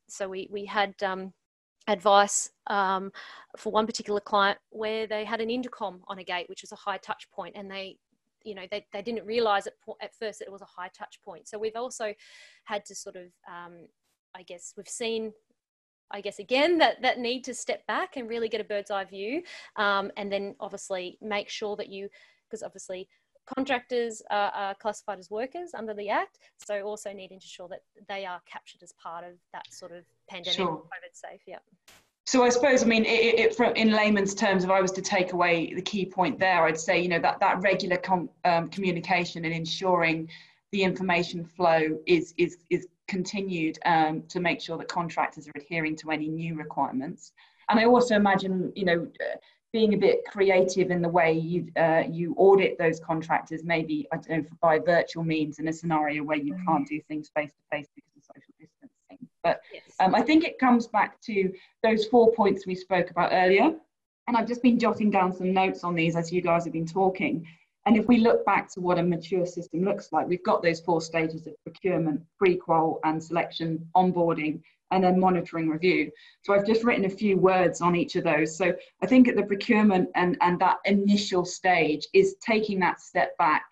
[0.09, 1.33] So we we had um,
[1.88, 3.12] advice um,
[3.57, 6.77] for one particular client where they had an intercom on a gate, which was a
[6.77, 7.97] high touch point, and they
[8.45, 11.19] you know they, they didn't realize at, at first that it was a high touch
[11.25, 11.49] point.
[11.49, 12.14] So we've also
[12.64, 13.88] had to sort of um,
[14.35, 15.33] i guess we've seen
[16.11, 19.05] I guess again that that need to step back and really get a bird's eye
[19.05, 19.42] view,
[19.77, 22.09] um, and then obviously make sure that you,
[22.49, 23.09] because obviously
[23.47, 27.83] contractors are, are, classified as workers under the Act, so also needing to ensure that
[28.09, 30.79] they are captured as part of that sort of pandemic sure.
[30.79, 31.41] COVID safe.
[31.47, 31.59] Yeah.
[32.27, 35.03] So I suppose, I mean, it, it, from, in layman's terms, if I was to
[35.03, 38.69] take away the key point there, I'd say, you know, that, that regular com, um,
[38.69, 40.29] communication and ensuring
[40.73, 45.95] the information flow is, is, is continued um, to make sure that contractors are adhering
[45.97, 47.33] to any new requirements.
[47.69, 49.09] And I also imagine, you know,
[49.77, 54.17] being a bit creative in the way you uh, you audit those contractors, maybe I
[54.17, 57.77] don't know by virtual means in a scenario where you can't do things face to
[57.77, 59.29] face because of social distancing.
[59.45, 59.83] But yes.
[60.01, 63.71] um, I think it comes back to those four points we spoke about earlier,
[64.27, 66.87] and I've just been jotting down some notes on these as you guys have been
[66.87, 67.47] talking.
[67.85, 70.81] And if we look back to what a mature system looks like, we've got those
[70.81, 76.11] four stages of procurement, pre-qual and selection, onboarding, and then monitoring review.
[76.42, 78.57] So I've just written a few words on each of those.
[78.57, 83.37] So I think at the procurement and, and that initial stage is taking that step
[83.38, 83.64] back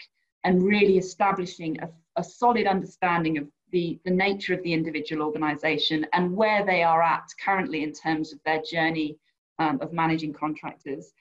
[0.45, 6.07] and really establishing a, a solid understanding of the, the nature of the individual organization
[6.13, 9.17] and where they are at currently in terms of their journey
[9.59, 11.13] um, of managing contractors.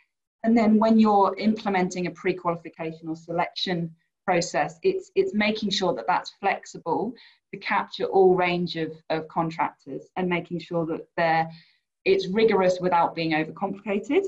[0.43, 6.07] And then when you're implementing a pre-qualification or selection process, it's, it's making sure that
[6.07, 7.13] that's flexible
[7.51, 11.49] to capture all range of, of contractors and making sure that they're,
[12.05, 14.25] it's rigorous without being overcomplicated.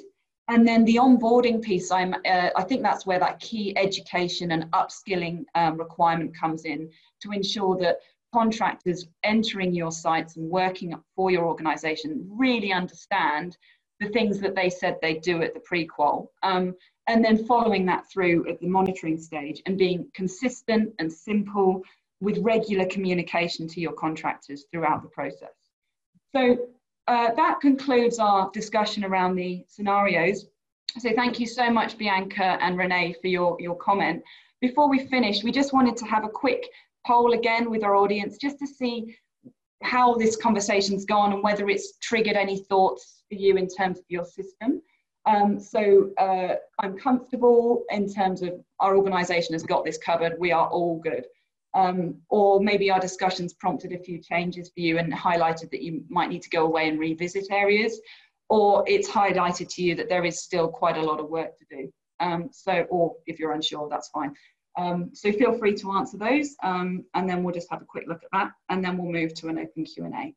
[0.47, 4.71] And then the onboarding piece, I'm, uh, I think that's where that key education and
[4.71, 6.89] upskilling um, requirement comes in
[7.21, 7.97] to ensure that
[8.33, 13.57] contractors entering your sites and working for your organization really understand
[13.99, 16.31] the things that they said they'd do at the pre-qual.
[16.43, 16.75] Um,
[17.07, 21.83] and then following that through at the monitoring stage and being consistent and simple
[22.21, 25.53] with regular communication to your contractors throughout the process.
[26.35, 26.57] So
[27.07, 30.47] uh, that concludes our discussion around the scenarios.
[30.97, 34.23] So thank you so much, Bianca and Renee, for your, your comment.
[34.61, 36.67] Before we finish, we just wanted to have a quick
[37.05, 39.15] poll again with our audience just to see
[39.83, 44.05] how this conversation's gone and whether it's triggered any thoughts for you in terms of
[44.07, 44.81] your system.
[45.25, 50.33] Um, so uh, I'm comfortable in terms of our organisation has got this covered.
[50.39, 51.25] We are all good.
[51.73, 56.03] Um, or maybe our discussions prompted a few changes for you and highlighted that you
[56.09, 57.99] might need to go away and revisit areas,
[58.47, 61.65] or it's highlighted to you that there is still quite a lot of work to
[61.69, 61.91] do.
[62.21, 64.33] Um, so, or if you're unsure, that's fine.
[64.77, 68.05] Um, so feel free to answer those, um, and then we'll just have a quick
[68.07, 70.33] look at that, and then we'll move to an open Q&A.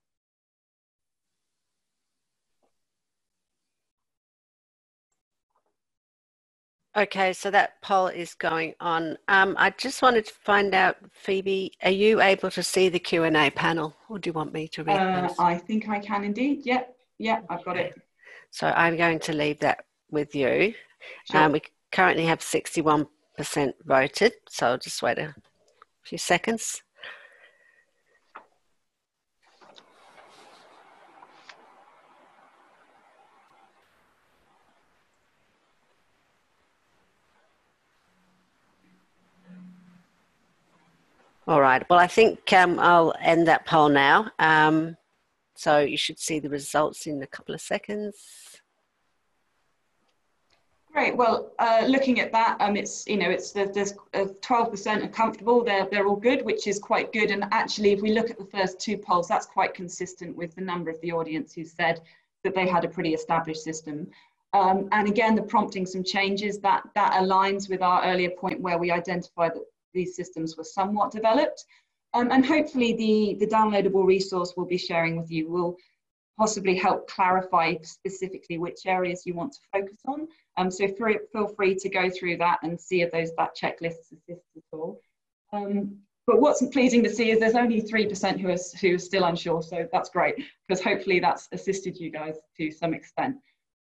[6.99, 9.17] Okay, so that poll is going on.
[9.29, 13.23] Um, I just wanted to find out, Phoebe, are you able to see the Q
[13.23, 16.25] and A panel, or do you want me to read uh, I think I can
[16.25, 16.67] indeed.
[16.67, 17.95] Yep, yep, I've got it.
[18.51, 20.75] So I'm going to leave that with you.
[21.31, 21.43] Sure.
[21.43, 23.07] Um, we currently have 61%
[23.85, 25.37] voted, so I'll just wait a
[26.03, 26.83] few seconds.
[41.49, 41.83] All right.
[41.89, 44.31] Well, I think um, I'll end that poll now.
[44.39, 44.99] Um,
[45.57, 48.61] so you should see the results in a couple of seconds.
[50.93, 51.17] Great.
[51.17, 55.09] Well, uh, looking at that, um, it's you know it's there's uh, twelve percent are
[55.09, 55.65] comfortable.
[55.65, 57.31] They're they're all good, which is quite good.
[57.31, 60.61] And actually, if we look at the first two polls, that's quite consistent with the
[60.61, 62.03] number of the audience who said
[62.45, 64.07] that they had a pretty established system.
[64.53, 68.77] Um, and again, the prompting some changes that that aligns with our earlier point where
[68.77, 69.65] we identified that
[69.95, 71.65] these systems were somewhat developed.
[72.15, 75.77] Um, and hopefully, the the downloadable resource we'll be sharing with you will
[76.39, 80.29] possibly help clarify specifically which areas you want to focus on.
[80.57, 84.57] Um, so feel free to go through that and see if those that checklist assists
[84.57, 85.01] at all.
[85.53, 89.25] Um, but what's pleasing to see is there's only 3% who are, who are still
[89.25, 90.35] unsure, so that's great,
[90.69, 93.37] because hopefully that's assisted you guys to some extent.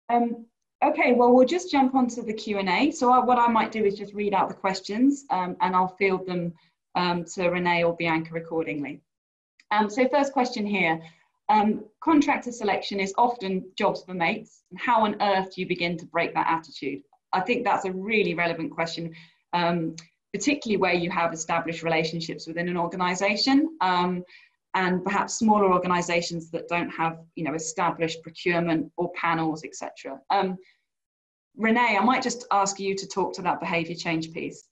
[0.08, 0.46] Um,
[0.82, 2.90] okay, well, we'll just jump onto the Q&A.
[2.90, 5.96] So I, what I might do is just read out the questions um, and I'll
[5.96, 6.52] field them
[6.94, 9.00] um, to Renee or Bianca accordingly.
[9.70, 11.00] Um, so first question here,
[11.48, 14.62] um, contractor selection is often jobs for mates.
[14.76, 17.02] How on earth do you begin to break that attitude?
[17.32, 19.14] I think that's a really relevant question,
[19.52, 19.96] um,
[20.32, 24.24] particularly where you have established relationships within an organisation, um,
[24.74, 30.20] and perhaps smaller organisations that don't have, you know, established procurement or panels, etc.
[30.30, 30.56] Um,
[31.56, 34.68] Renee, I might just ask you to talk to that behaviour change piece.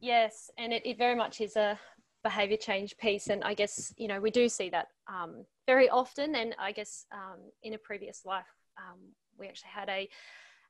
[0.00, 1.78] Yes, and it, it very much is a
[2.24, 6.34] behavior change piece and i guess you know we do see that um, very often
[6.34, 8.44] and i guess um, in a previous life
[8.76, 8.98] um,
[9.38, 10.08] we actually had a,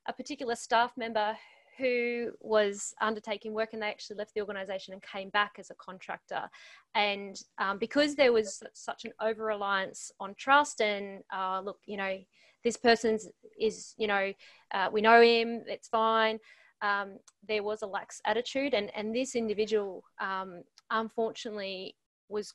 [0.07, 1.35] a particular staff member
[1.79, 5.75] who was undertaking work and they actually left the organization and came back as a
[5.75, 6.49] contractor.
[6.95, 11.97] And um, because there was such an over reliance on trust and uh, look you
[11.97, 12.17] know
[12.63, 14.33] this person's is you know
[14.73, 16.39] uh, we know him it's fine
[16.81, 17.17] um,
[17.47, 21.95] there was a lax attitude and, and this individual um, unfortunately
[22.29, 22.53] was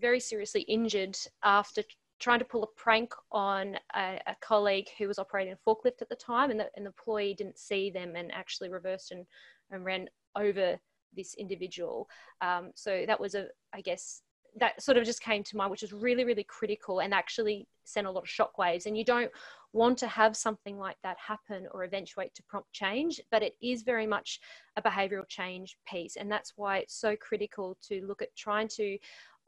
[0.00, 1.82] very seriously injured after
[2.20, 6.08] trying to pull a prank on a, a, colleague who was operating a forklift at
[6.08, 9.26] the time and the, and the employee didn't see them and actually reversed and,
[9.70, 10.78] and ran over
[11.16, 12.08] this individual
[12.40, 14.22] um, so that was a i guess
[14.56, 18.06] that sort of just came to mind which is really really critical and actually sent
[18.06, 19.30] a lot of shockwaves and you don't
[19.72, 23.82] want to have something like that happen or eventuate to prompt change, but it is
[23.82, 24.40] very much
[24.76, 26.16] a behavioral change piece.
[26.16, 28.98] And that's why it's so critical to look at trying to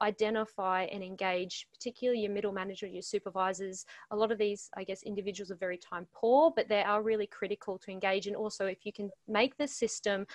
[0.03, 3.85] identify and engage, particularly your middle manager, your supervisors.
[4.11, 7.27] A lot of these, I guess, individuals are very time poor, but they are really
[7.27, 8.27] critical to engage.
[8.27, 10.27] And also, if you can make the system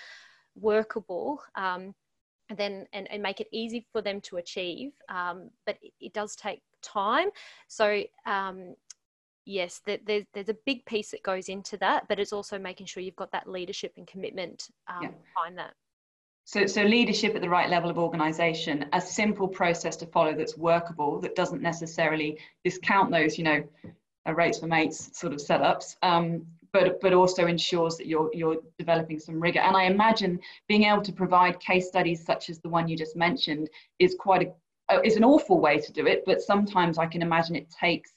[0.57, 1.95] workable, um,
[2.57, 6.35] then and, and make it easy for them to achieve, um, but it, it, does
[6.35, 7.29] take time.
[7.69, 8.75] So um,
[9.45, 13.03] yes, there's, there's a big piece that goes into that, but it's also making sure
[13.03, 15.11] you've got that leadership and commitment um, yeah.
[15.35, 15.75] behind that.
[16.49, 20.57] So, so leadership at the right level of organisation, a simple process to follow that's
[20.57, 23.63] workable, that doesn't necessarily discount those, you know,
[24.35, 29.19] rates for mates sort of setups, um, but but also ensures that you're you're developing
[29.21, 29.61] some rigor.
[29.61, 33.15] And I imagine being able to provide case studies such as the one you just
[33.15, 33.69] mentioned
[33.99, 34.51] is quite
[34.91, 38.15] a is an awful way to do it, but sometimes I can imagine it takes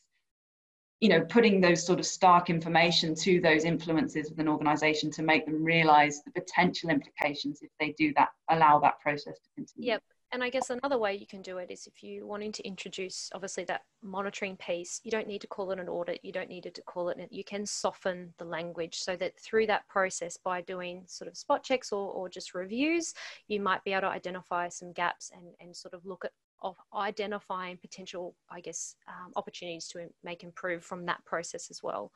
[1.02, 5.24] you know, putting those sort of stark information to those influences of an organization to
[5.24, 9.90] make them realize the potential implications if they do that, allow that process to continue.
[9.90, 10.04] Yep.
[10.34, 13.30] And I guess another way you can do it is if you're wanting to introduce,
[13.34, 16.64] obviously, that monitoring piece, you don't need to call it an audit, you don't need
[16.74, 21.04] to call it, you can soften the language so that through that process, by doing
[21.06, 23.14] sort of spot checks or, or just reviews,
[23.50, 26.32] you might be able to identify some gaps and, and sort of look at
[26.64, 32.12] of identifying potential, I guess, um, opportunities to make improve from that process as well.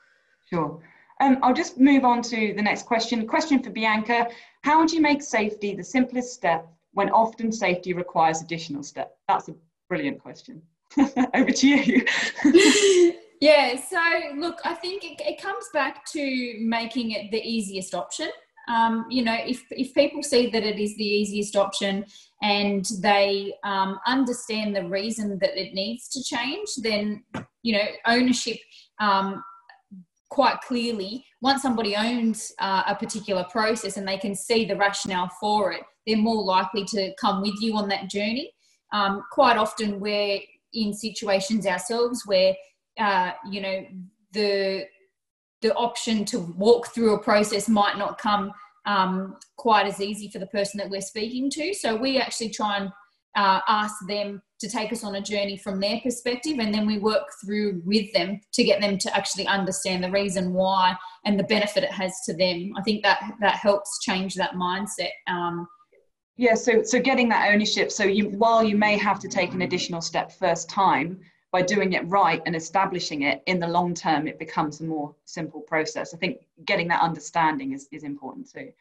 [0.49, 0.80] Sure.
[1.20, 3.26] Um, I'll just move on to the next question.
[3.26, 4.28] Question for Bianca.
[4.61, 9.16] How would you make safety the simplest step when often safety requires additional steps?
[9.28, 9.56] That's a
[9.89, 10.62] brilliant question.
[11.34, 12.06] Over to you.
[13.41, 14.00] yeah, so
[14.38, 18.30] look, I think it, it comes back to making it the easiest option.
[18.68, 22.06] Um, you know, if, if people see that it is the easiest option
[22.41, 27.24] and they um, understand the reason that it needs to change, then,
[27.62, 28.58] you know, ownership
[29.00, 29.43] um,
[30.30, 35.30] quite clearly, once somebody owns uh, a particular process and they can see the rationale
[35.39, 38.51] for it, they're more likely to come with you on that journey.
[38.93, 40.39] Um, quite often, we're
[40.74, 42.53] in situations ourselves where,
[42.99, 43.86] uh, you know,
[44.32, 44.86] the
[45.62, 48.51] the option to walk through a process might not come
[48.86, 51.74] um, quite as easy for the person that we're speaking to.
[51.74, 52.91] So we actually try and
[53.36, 56.99] uh, ask them to take us on a journey from their perspective, and then we
[56.99, 60.95] work through with them to get them to actually understand the reason why
[61.26, 62.72] and the benefit it has to them.
[62.78, 65.12] I think that that helps change that mindset.
[65.28, 65.68] Um,
[66.38, 67.92] yeah, so so getting that ownership.
[67.92, 71.20] So you while you may have to take an additional step first time,
[71.56, 75.16] by doing it right and establishing it in the long term, it becomes a more
[75.24, 76.14] simple process.
[76.14, 78.74] I think getting that understanding is, is important too.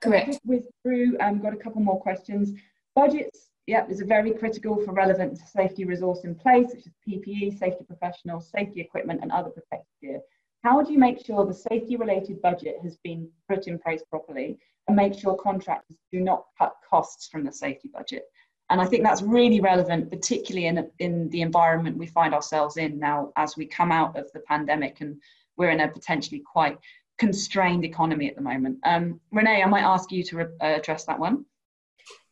[0.00, 0.38] Correct.
[0.44, 2.56] With through, um, got a couple more questions.
[2.94, 7.58] Budgets, yeah, is a very critical for relevant safety resource in place, such as PPE,
[7.58, 10.20] safety professionals, safety equipment, and other protective gear.
[10.62, 14.58] How do you make sure the safety related budget has been put in place properly
[14.86, 18.24] and make sure contractors do not cut costs from the safety budget?
[18.68, 22.98] And I think that's really relevant, particularly in, in the environment we find ourselves in
[22.98, 25.20] now as we come out of the pandemic and
[25.56, 26.78] we're in a potentially quite
[27.18, 28.78] constrained economy at the moment.
[28.84, 31.44] Um, Renee, I might ask you to re- uh, address that one.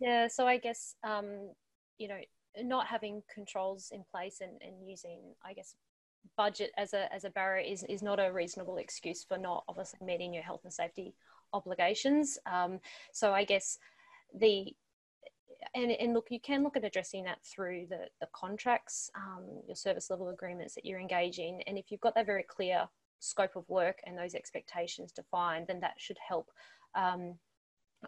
[0.00, 1.50] Yeah, so I guess, um,
[1.98, 2.20] you know,
[2.62, 5.74] not having controls in place and, and using, I guess,
[6.36, 10.04] budget as a, as a barrier is, is not a reasonable excuse for not obviously
[10.04, 11.14] meeting your health and safety
[11.52, 12.38] obligations.
[12.46, 12.80] Um,
[13.12, 13.78] so I guess
[14.38, 14.74] the
[15.74, 19.74] and, and look, you can look at addressing that through the, the contracts, um, your
[19.74, 21.62] service level agreements that you're engaging.
[21.66, 25.80] And if you've got that very clear scope of work and those expectations defined, then
[25.80, 26.48] that should help,
[26.94, 27.34] um,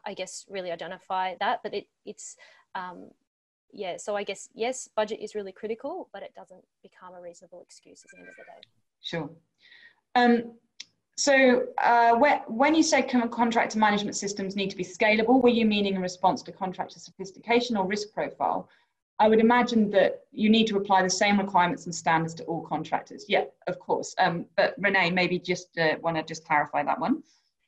[0.07, 1.61] I guess, really identify that.
[1.62, 2.37] But it, it's,
[2.75, 3.11] um,
[3.73, 7.62] yeah, so I guess, yes, budget is really critical, but it doesn't become a reasonable
[7.62, 8.61] excuse at the end of the day.
[9.03, 9.31] Sure.
[10.14, 10.55] Um,
[11.16, 12.14] so uh,
[12.49, 16.43] when you say contractor management systems need to be scalable, were you meaning in response
[16.45, 18.68] to contractor sophistication or risk profile?
[19.18, 22.62] I would imagine that you need to apply the same requirements and standards to all
[22.62, 23.27] contractors.
[23.29, 24.14] Yeah, of course.
[24.18, 27.23] Um, but Renee, maybe just uh, want to just clarify that one.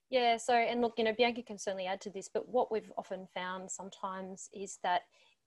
[0.08, 2.90] Yeah, so, and look, you know, Bianca can certainly add to this, but what we've
[2.96, 5.02] often found sometimes is that,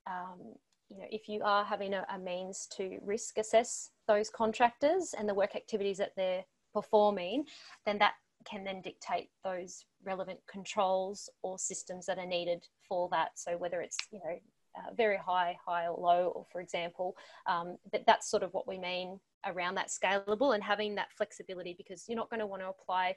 [0.06, 0.54] um,
[0.88, 5.28] you know, if you are having a, a means to risk assess those contractors and
[5.28, 7.44] the work activities that they're performing,
[7.84, 8.14] then that
[8.48, 13.30] can then dictate those relevant controls or systems that are needed for that.
[13.34, 14.38] So whether it's you know
[14.76, 18.68] uh, very high, high or low, or for example, um, that that's sort of what
[18.68, 22.62] we mean around that scalable and having that flexibility because you're not going to want
[22.62, 23.14] to apply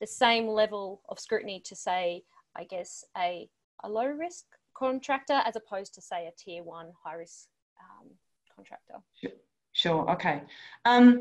[0.00, 2.22] the same level of scrutiny to say,
[2.56, 3.48] I guess, a,
[3.84, 4.44] a low risk
[4.80, 8.08] contractor as opposed to say a tier one high risk um,
[8.54, 8.94] contractor.
[9.20, 9.30] Sure.
[9.72, 10.10] sure.
[10.10, 10.42] Okay.
[10.86, 11.20] Um,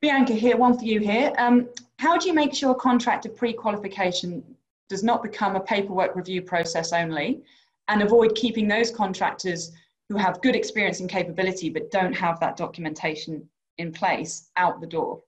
[0.00, 1.32] Bianca, here, one for you here.
[1.38, 1.68] Um,
[1.98, 4.44] how do you make sure contractor pre-qualification
[4.88, 7.42] does not become a paperwork review process only
[7.88, 9.72] and avoid keeping those contractors
[10.08, 14.86] who have good experience and capability but don't have that documentation in place out the
[14.86, 15.22] door?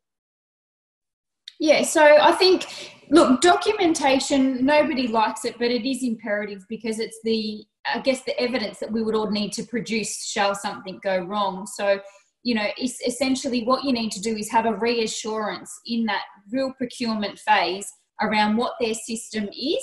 [1.61, 2.67] Yeah, so I think,
[3.11, 8.39] look, documentation, nobody likes it, but it is imperative because it's the, I guess, the
[8.41, 11.67] evidence that we would all need to produce shall something go wrong.
[11.67, 12.01] So
[12.45, 16.25] you know, it's essentially what you need to do is have a reassurance in that
[16.53, 17.91] real procurement phase
[18.21, 19.83] around what their system is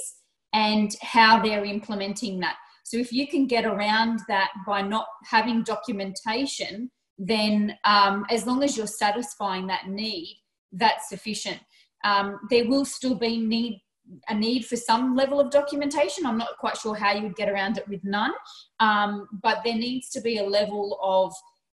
[0.53, 2.55] and how they're implementing that.
[2.83, 8.63] So if you can get around that by not having documentation, then um, as long
[8.63, 10.40] as you're satisfying that need,
[10.71, 11.59] that's sufficient.
[12.03, 13.81] Um, there will still be need
[14.27, 16.25] a need for some level of documentation.
[16.25, 18.33] I'm not quite sure how you would get around it with none,
[18.79, 21.33] um, but there needs to be a level of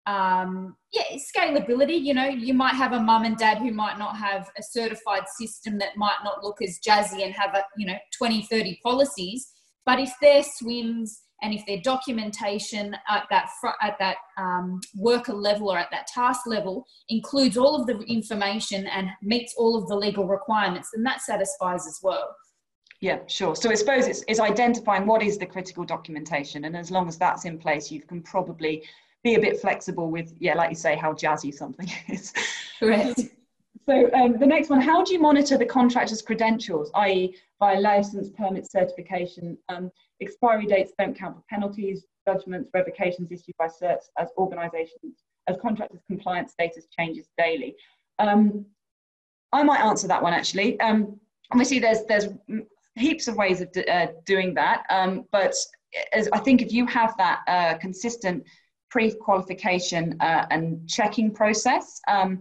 [0.07, 1.99] um, yeah, scalability.
[1.99, 5.23] You know, you might have a mum and dad who might not have a certified
[5.37, 9.51] system that might not look as jazzy and have a, you know, 20, 30 policies.
[9.85, 11.11] But if their SWMS
[11.41, 13.49] and if their documentation at that
[13.81, 18.87] at that um, worker level or at that task level includes all of the information
[18.87, 22.35] and meets all of the legal requirements, then that satisfies as well.
[23.01, 23.55] Yeah, sure.
[23.55, 27.17] So I suppose it's, it's identifying what is the critical documentation, and as long as
[27.17, 28.83] that's in place, you can probably
[29.23, 32.33] be a bit flexible with, yeah, like you say, how jazzy something is.
[32.79, 33.19] Correct.
[33.85, 37.35] So um, the next one, how do you monitor the contractor's credentials, i.e.
[37.59, 39.57] by license, permit, certification?
[39.69, 39.91] Um,
[40.21, 46.01] expiry dates don't count for penalties, judgments, revocations issued by certs as organisations, as contractors'
[46.07, 47.75] compliance status changes daily.
[48.19, 48.65] Um,
[49.51, 50.79] I might answer that one actually.
[50.79, 51.19] Um,
[51.51, 52.27] obviously, there's there's
[52.95, 55.53] heaps of ways of uh, doing that, um, but
[56.13, 58.43] as I think if you have that uh, consistent
[58.95, 61.99] pre-qualification uh, and checking process.
[62.07, 62.39] Um,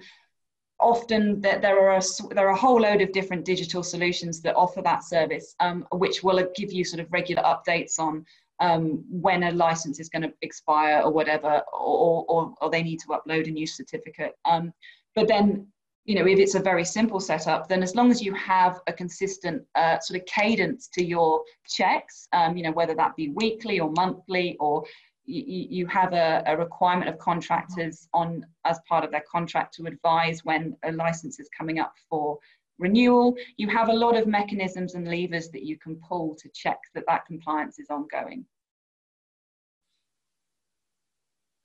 [0.81, 2.03] often that there are a,
[2.35, 6.23] there are a whole load of different digital solutions that offer that service, um, which
[6.23, 8.25] will give you sort of regular updates on
[8.61, 13.01] um, when a license is going to expire or whatever, or, or, or, they need
[13.01, 14.33] to upload a new certificate.
[14.45, 14.73] Um,
[15.15, 15.67] but then,
[16.05, 18.93] you know, if it's a very simple setup, then as long as you have a
[18.93, 23.81] consistent uh, sort of cadence to your checks, um, you know, whether that be weekly
[23.81, 24.85] or monthly or
[25.27, 29.87] you, you have a, a, requirement of contractors on as part of their contract to
[29.87, 32.39] advise when a license is coming up for
[32.79, 33.35] renewal.
[33.57, 37.05] You have a lot of mechanisms and levers that you can pull to check that
[37.09, 38.45] that compliance is ongoing.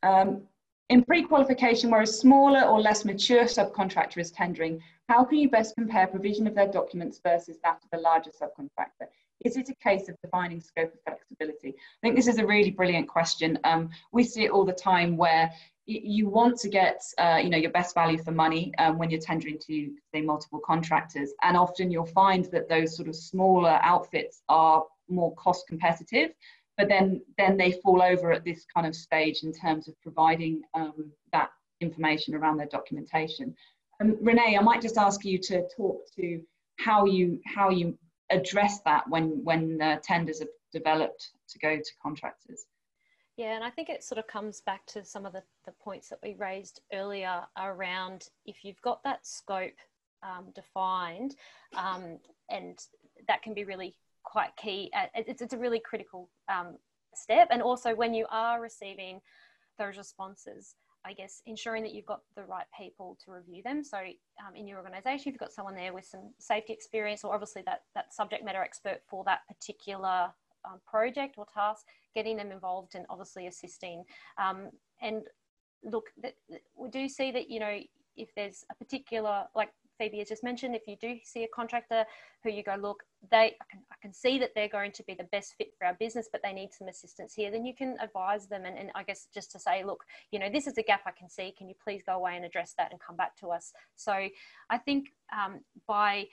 [0.04, 0.44] Um,
[0.90, 5.76] In pre-qualification, where a smaller or less mature subcontractor is tendering, how can you best
[5.76, 9.08] compare provision of their documents versus that of a larger subcontractor?
[9.46, 11.70] Is it a case of defining scope of flexibility?
[11.70, 13.58] I think this is a really brilliant question.
[13.64, 15.52] Um, we see it all the time where
[15.90, 19.20] you want to get uh, you know your best value for money um, when you're
[19.20, 24.44] tendering to say multiple contractors and often you'll find that those sort of smaller outfits
[24.50, 26.30] are more cost competitive
[26.78, 30.62] but then then they fall over at this kind of stage in terms of providing
[30.76, 31.50] um, that
[31.82, 33.56] information around their documentation
[34.00, 36.40] um, renee i might just ask you to talk to
[36.78, 37.98] how you how you
[38.30, 42.66] address that when when uh, tenders are developed to go to contractors
[43.40, 46.10] yeah, and I think it sort of comes back to some of the, the points
[46.10, 49.78] that we raised earlier around if you've got that scope
[50.22, 51.38] um, defined,
[51.78, 52.20] um,
[52.50, 52.78] and
[53.30, 54.92] that can be really quite key.
[55.16, 56.76] It's, it's a really critical um,
[57.16, 57.48] step.
[57.50, 59.22] And also, when you are receiving
[59.78, 60.76] those responses,
[61.06, 63.84] I guess ensuring that you've got the right people to review them.
[63.84, 67.64] So, um, in your organisation, you've got someone there with some safety experience, or obviously
[67.66, 70.32] that that subject matter expert for that particular
[70.66, 74.04] um, project or task, getting them involved and obviously assisting.
[74.38, 74.70] Um,
[75.02, 75.24] and
[75.84, 76.08] look,
[76.76, 77.80] we do see that, you know,
[78.18, 79.70] if there's a particular, like
[80.00, 82.06] Phoebe has just mentioned, if you do see a contractor
[82.44, 85.14] who you go, look, they, I can, I can see that they're going to be
[85.14, 87.98] the best fit for our business, but they need some assistance here, then you can
[88.02, 88.66] advise them.
[88.66, 91.12] And, and I guess just to say, look, you know, this is a gap I
[91.12, 91.54] can see.
[91.56, 93.74] Can you please go away and address that and come back to us?
[93.96, 94.14] So
[94.70, 96.26] I think um, by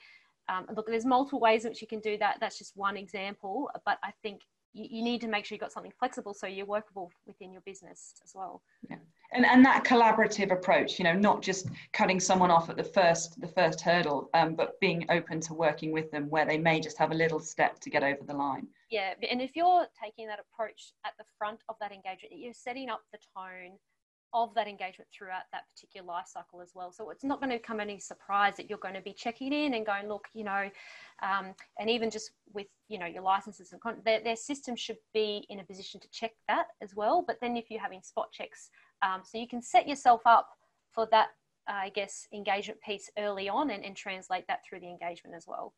[0.49, 2.37] um, look, there's multiple ways in which you can do that.
[2.39, 4.43] That's just one example, but I think
[4.77, 7.61] you, you need to make sure you've got something flexible so you're workable within your
[7.61, 8.61] business as well.
[8.89, 8.97] Yeah.
[9.33, 13.41] And, and that collaborative approach, you know, not just cutting someone off at the first
[13.41, 16.97] the first hurdle, um, but being open to working with them where they may just
[16.97, 18.67] have a little step to get over the line.
[18.89, 22.89] Yeah, and if you're taking that approach at the front of that engagement, you're setting
[22.89, 23.77] up the tone
[24.33, 26.91] of that engagement throughout that particular life cycle as well.
[26.91, 29.73] So it's not going to come any surprise that you're going to be checking in
[29.73, 30.69] and going, look, you know,
[31.23, 34.97] um, and even just with, you know, your licenses and con- their, their system should
[35.13, 37.23] be in a position to check that as well.
[37.25, 38.69] But then if you're having spot checks,
[39.01, 40.49] um, so you can set yourself up
[40.91, 41.29] for that,
[41.69, 45.45] uh, I guess, engagement piece early on and, and translate that through the engagement as
[45.47, 45.73] well.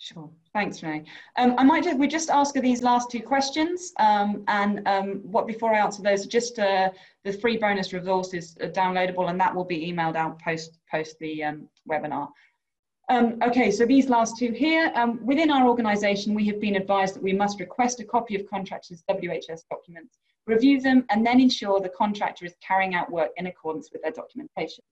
[0.00, 0.30] Sure.
[0.52, 1.04] Thanks, Renee.
[1.36, 5.46] Um, I might just, we just ask these last two questions, um, and um, what
[5.48, 6.90] before I answer those, just uh,
[7.24, 11.42] the free bonus resources are downloadable, and that will be emailed out post post the
[11.42, 12.28] um, webinar.
[13.10, 17.16] Um, okay, so these last two here, um, within our organisation, we have been advised
[17.16, 21.80] that we must request a copy of contractors' WHS documents, review them, and then ensure
[21.80, 24.84] the contractor is carrying out work in accordance with their documentation.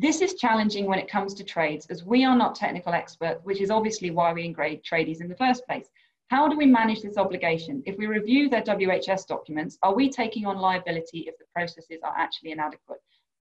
[0.00, 3.60] This is challenging when it comes to trades as we are not technical experts, which
[3.60, 5.88] is obviously why we engage tradies in the first place.
[6.28, 7.82] How do we manage this obligation?
[7.84, 12.14] If we review their WHS documents, are we taking on liability if the processes are
[12.16, 13.00] actually inadequate?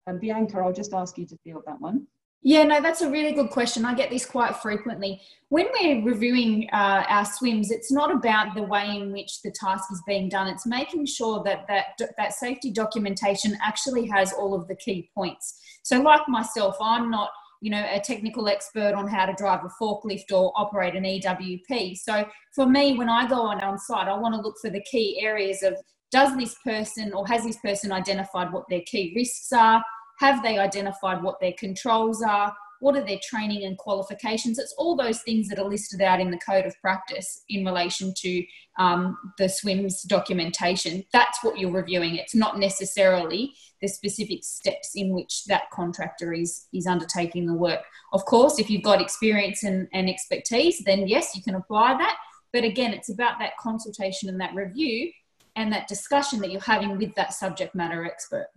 [0.07, 2.07] Um, Bianca, I'll just ask you to field that one.
[2.41, 3.83] Yeah, no, that's a really good question.
[3.83, 5.21] I get this quite frequently.
[5.49, 9.91] When we're reviewing uh, our SWMS, it's not about the way in which the task
[9.91, 10.47] is being done.
[10.47, 15.59] It's making sure that that, that safety documentation actually has all of the key points.
[15.83, 17.29] So, like myself, I'm not
[17.61, 21.97] you know a technical expert on how to drive a forklift or operate an EWP.
[21.97, 22.25] So,
[22.55, 25.19] for me, when I go on on site, I want to look for the key
[25.21, 25.75] areas of
[26.11, 29.83] does this person or has this person identified what their key risks are?
[30.19, 32.53] Have they identified what their controls are?
[32.81, 34.57] What are their training and qualifications?
[34.57, 38.13] It's all those things that are listed out in the code of practice in relation
[38.17, 38.43] to
[38.79, 41.03] um, the SWMS documentation.
[41.11, 42.15] That's what you're reviewing.
[42.15, 47.81] It's not necessarily the specific steps in which that contractor is, is undertaking the work.
[48.13, 52.17] Of course, if you've got experience and, and expertise, then yes, you can apply that.
[52.51, 55.11] But again, it's about that consultation and that review
[55.55, 58.47] and that discussion that you're having with that subject matter expert.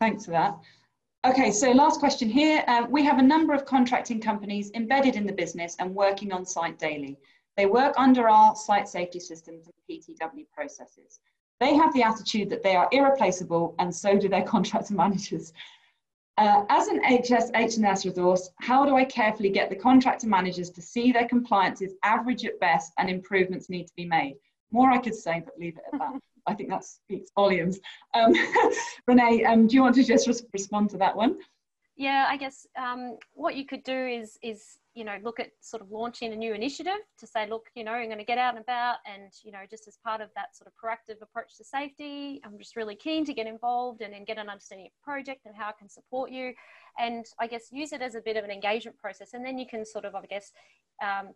[0.00, 0.58] Thanks for that.
[1.26, 2.62] Okay, so last question here.
[2.68, 6.44] Uh, we have a number of contracting companies embedded in the business and working on
[6.44, 7.18] site daily.
[7.56, 11.20] They work under our site safety systems and PTW processes.
[11.58, 15.52] They have the attitude that they are irreplaceable and so do their contractor managers.
[16.38, 20.82] Uh, as an HS H&S resource, how do I carefully get the contractor managers to
[20.82, 24.36] see their compliance is average at best and improvements need to be made?
[24.70, 26.20] More I could say, but leave it at that.
[26.46, 27.78] I think that speaks volumes.
[28.14, 28.32] Um,
[29.06, 31.36] Renee, um, do you want to just res- respond to that one?
[31.96, 35.82] Yeah, I guess um, what you could do is is you know look at sort
[35.82, 38.54] of launching a new initiative to say, look, you know, I'm going to get out
[38.54, 41.64] and about, and you know, just as part of that sort of proactive approach to
[41.64, 45.10] safety, I'm just really keen to get involved and, and get an understanding of the
[45.10, 46.52] project and how I can support you,
[46.98, 49.66] and I guess use it as a bit of an engagement process, and then you
[49.66, 50.52] can sort of, I guess.
[51.02, 51.30] Um,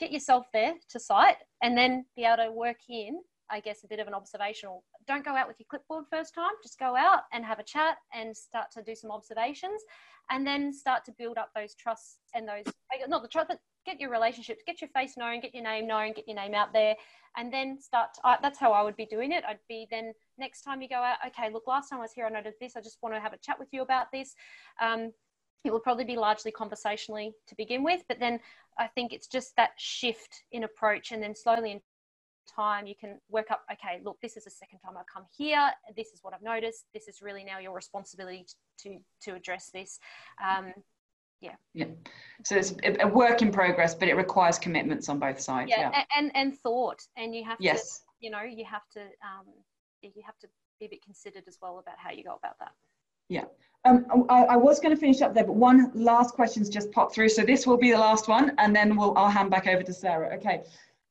[0.00, 3.20] get yourself there to site and then be able to work in
[3.50, 6.52] I guess, a bit of an observational don't go out with your clipboard first time.
[6.62, 9.82] Just go out and have a chat and start to do some observations,
[10.30, 12.64] and then start to build up those trusts and those
[13.08, 16.12] not the trust, but get your relationships, get your face known, get your name known,
[16.12, 16.94] get your name out there,
[17.36, 18.14] and then start.
[18.14, 19.44] To, uh, that's how I would be doing it.
[19.46, 21.16] I'd be then next time you go out.
[21.26, 22.76] Okay, look, last time I was here, I noted this.
[22.76, 24.34] I just want to have a chat with you about this.
[24.80, 25.12] Um,
[25.64, 28.38] it will probably be largely conversationally to begin with, but then
[28.78, 31.80] I think it's just that shift in approach, and then slowly in
[32.46, 35.70] time you can work up okay look this is the second time i've come here
[35.96, 38.44] this is what i've noticed this is really now your responsibility
[38.78, 39.98] to to address this
[40.44, 40.72] um,
[41.40, 41.86] yeah yeah
[42.44, 46.04] so it's a work in progress but it requires commitments on both sides yeah, yeah.
[46.16, 47.98] And, and thought and you have yes.
[47.98, 49.46] to you know you have to um,
[50.02, 50.48] you have to
[50.80, 52.72] be a bit considered as well about how you go about that
[53.28, 53.44] yeah
[53.86, 57.14] um, I, I, was going to finish up there, but one last question's just popped
[57.14, 57.28] through.
[57.28, 59.92] So this will be the last one, and then we'll I'll hand back over to
[59.92, 60.34] Sarah.
[60.36, 60.62] Okay.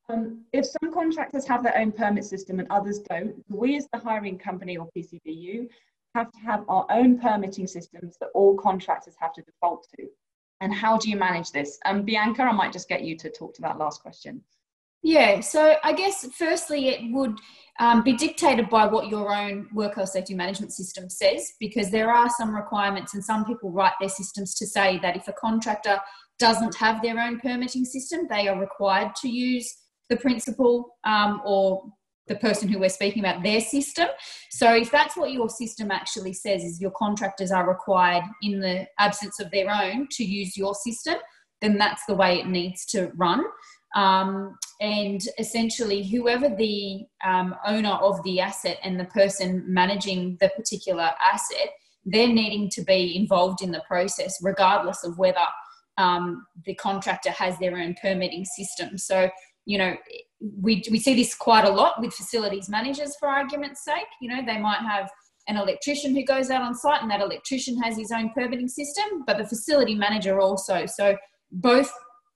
[0.09, 3.99] Um, if some contractors have their own permit system and others don't, we as the
[3.99, 5.67] hiring company or PCBU
[6.15, 10.07] have to have our own permitting systems that all contractors have to default to.
[10.61, 11.79] And how do you manage this?
[11.85, 14.41] Um, Bianca, I might just get you to talk to that last question.
[15.01, 17.37] Yeah, so I guess firstly, it would
[17.79, 22.29] um, be dictated by what your own work safety management system says, because there are
[22.29, 25.99] some requirements, and some people write their systems to say that if a contractor
[26.39, 29.75] doesn't have their own permitting system, they are required to use
[30.13, 31.83] the principal um, or
[32.27, 34.07] the person who we're speaking about their system.
[34.49, 38.87] So if that's what your system actually says is your contractors are required in the
[38.99, 41.15] absence of their own to use your system
[41.63, 43.41] then that's the way it needs to run.
[43.95, 50.49] Um, and essentially whoever the um, owner of the asset and the person managing the
[50.49, 51.69] particular asset
[52.05, 55.45] they're needing to be involved in the process regardless of whether
[55.97, 58.97] um, the contractor has their own permitting system.
[58.97, 59.29] So
[59.65, 59.95] you know,
[60.61, 64.07] we, we see this quite a lot with facilities managers, for argument's sake.
[64.21, 65.09] You know, they might have
[65.47, 69.23] an electrician who goes out on site and that electrician has his own permitting system,
[69.25, 70.85] but the facility manager also.
[70.85, 71.17] So
[71.51, 71.91] both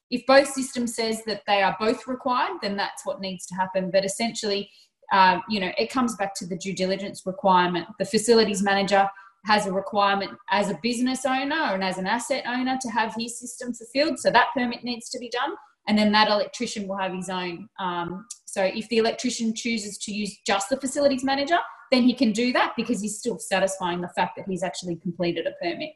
[0.09, 3.91] if both systems says that they are both required, then that's what needs to happen.
[3.91, 4.69] But essentially,
[5.11, 7.87] uh, you know, it comes back to the due diligence requirement.
[7.99, 9.09] The facilities manager
[9.45, 13.39] has a requirement as a business owner and as an asset owner to have his
[13.39, 14.19] system fulfilled.
[14.19, 15.55] So that permit needs to be done
[15.87, 17.69] and then that electrician will have his own.
[17.79, 21.59] Um, so if the electrician chooses to use just the facilities manager,
[21.91, 25.47] then he can do that because he's still satisfying the fact that he's actually completed
[25.47, 25.91] a permit.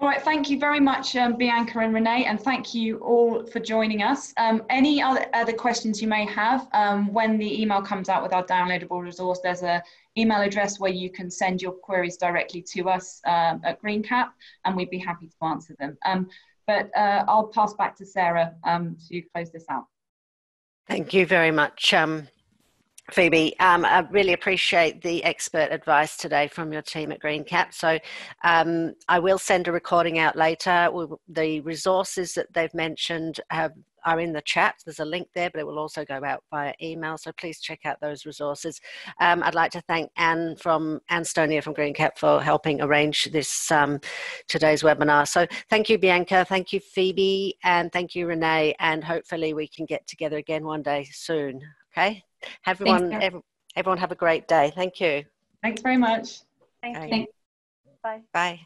[0.00, 3.60] All right, thank you very much, um, Bianca and Renee, and thank you all for
[3.60, 4.34] joining us.
[4.36, 8.32] Um, any other, other questions you may have, um, when the email comes out with
[8.32, 9.82] our downloadable resource, there's a
[10.18, 14.30] email address where you can send your queries directly to us um, at Greencap,
[14.64, 15.96] and we'd be happy to answer them.
[16.66, 19.84] But uh, I'll pass back to Sarah um, to close this out.
[20.88, 22.28] Thank you very much, um,
[23.10, 23.58] Phoebe.
[23.58, 27.72] Um, I really appreciate the expert advice today from your team at Greencap.
[27.72, 27.98] So
[28.44, 30.90] um, I will send a recording out later.
[31.28, 33.72] The resources that they've mentioned have
[34.04, 34.76] are in the chat.
[34.84, 37.18] There's a link there, but it will also go out via email.
[37.18, 38.80] So please check out those resources.
[39.20, 43.70] Um, I'd like to thank Anne from Anne Stonia from Greencap for helping arrange this
[43.70, 44.00] um,
[44.48, 45.26] today's webinar.
[45.26, 46.44] So thank you, Bianca.
[46.48, 48.74] Thank you, Phoebe, and thank you, Renee.
[48.78, 51.60] And hopefully we can get together again one day soon.
[51.92, 52.22] Okay.
[52.66, 53.36] Everyone, Thanks,
[53.76, 54.72] everyone have a great day.
[54.74, 55.24] Thank you.
[55.62, 56.40] Thanks very much.
[56.82, 57.26] Thank you.
[58.02, 58.20] Bye.
[58.32, 58.60] Bye.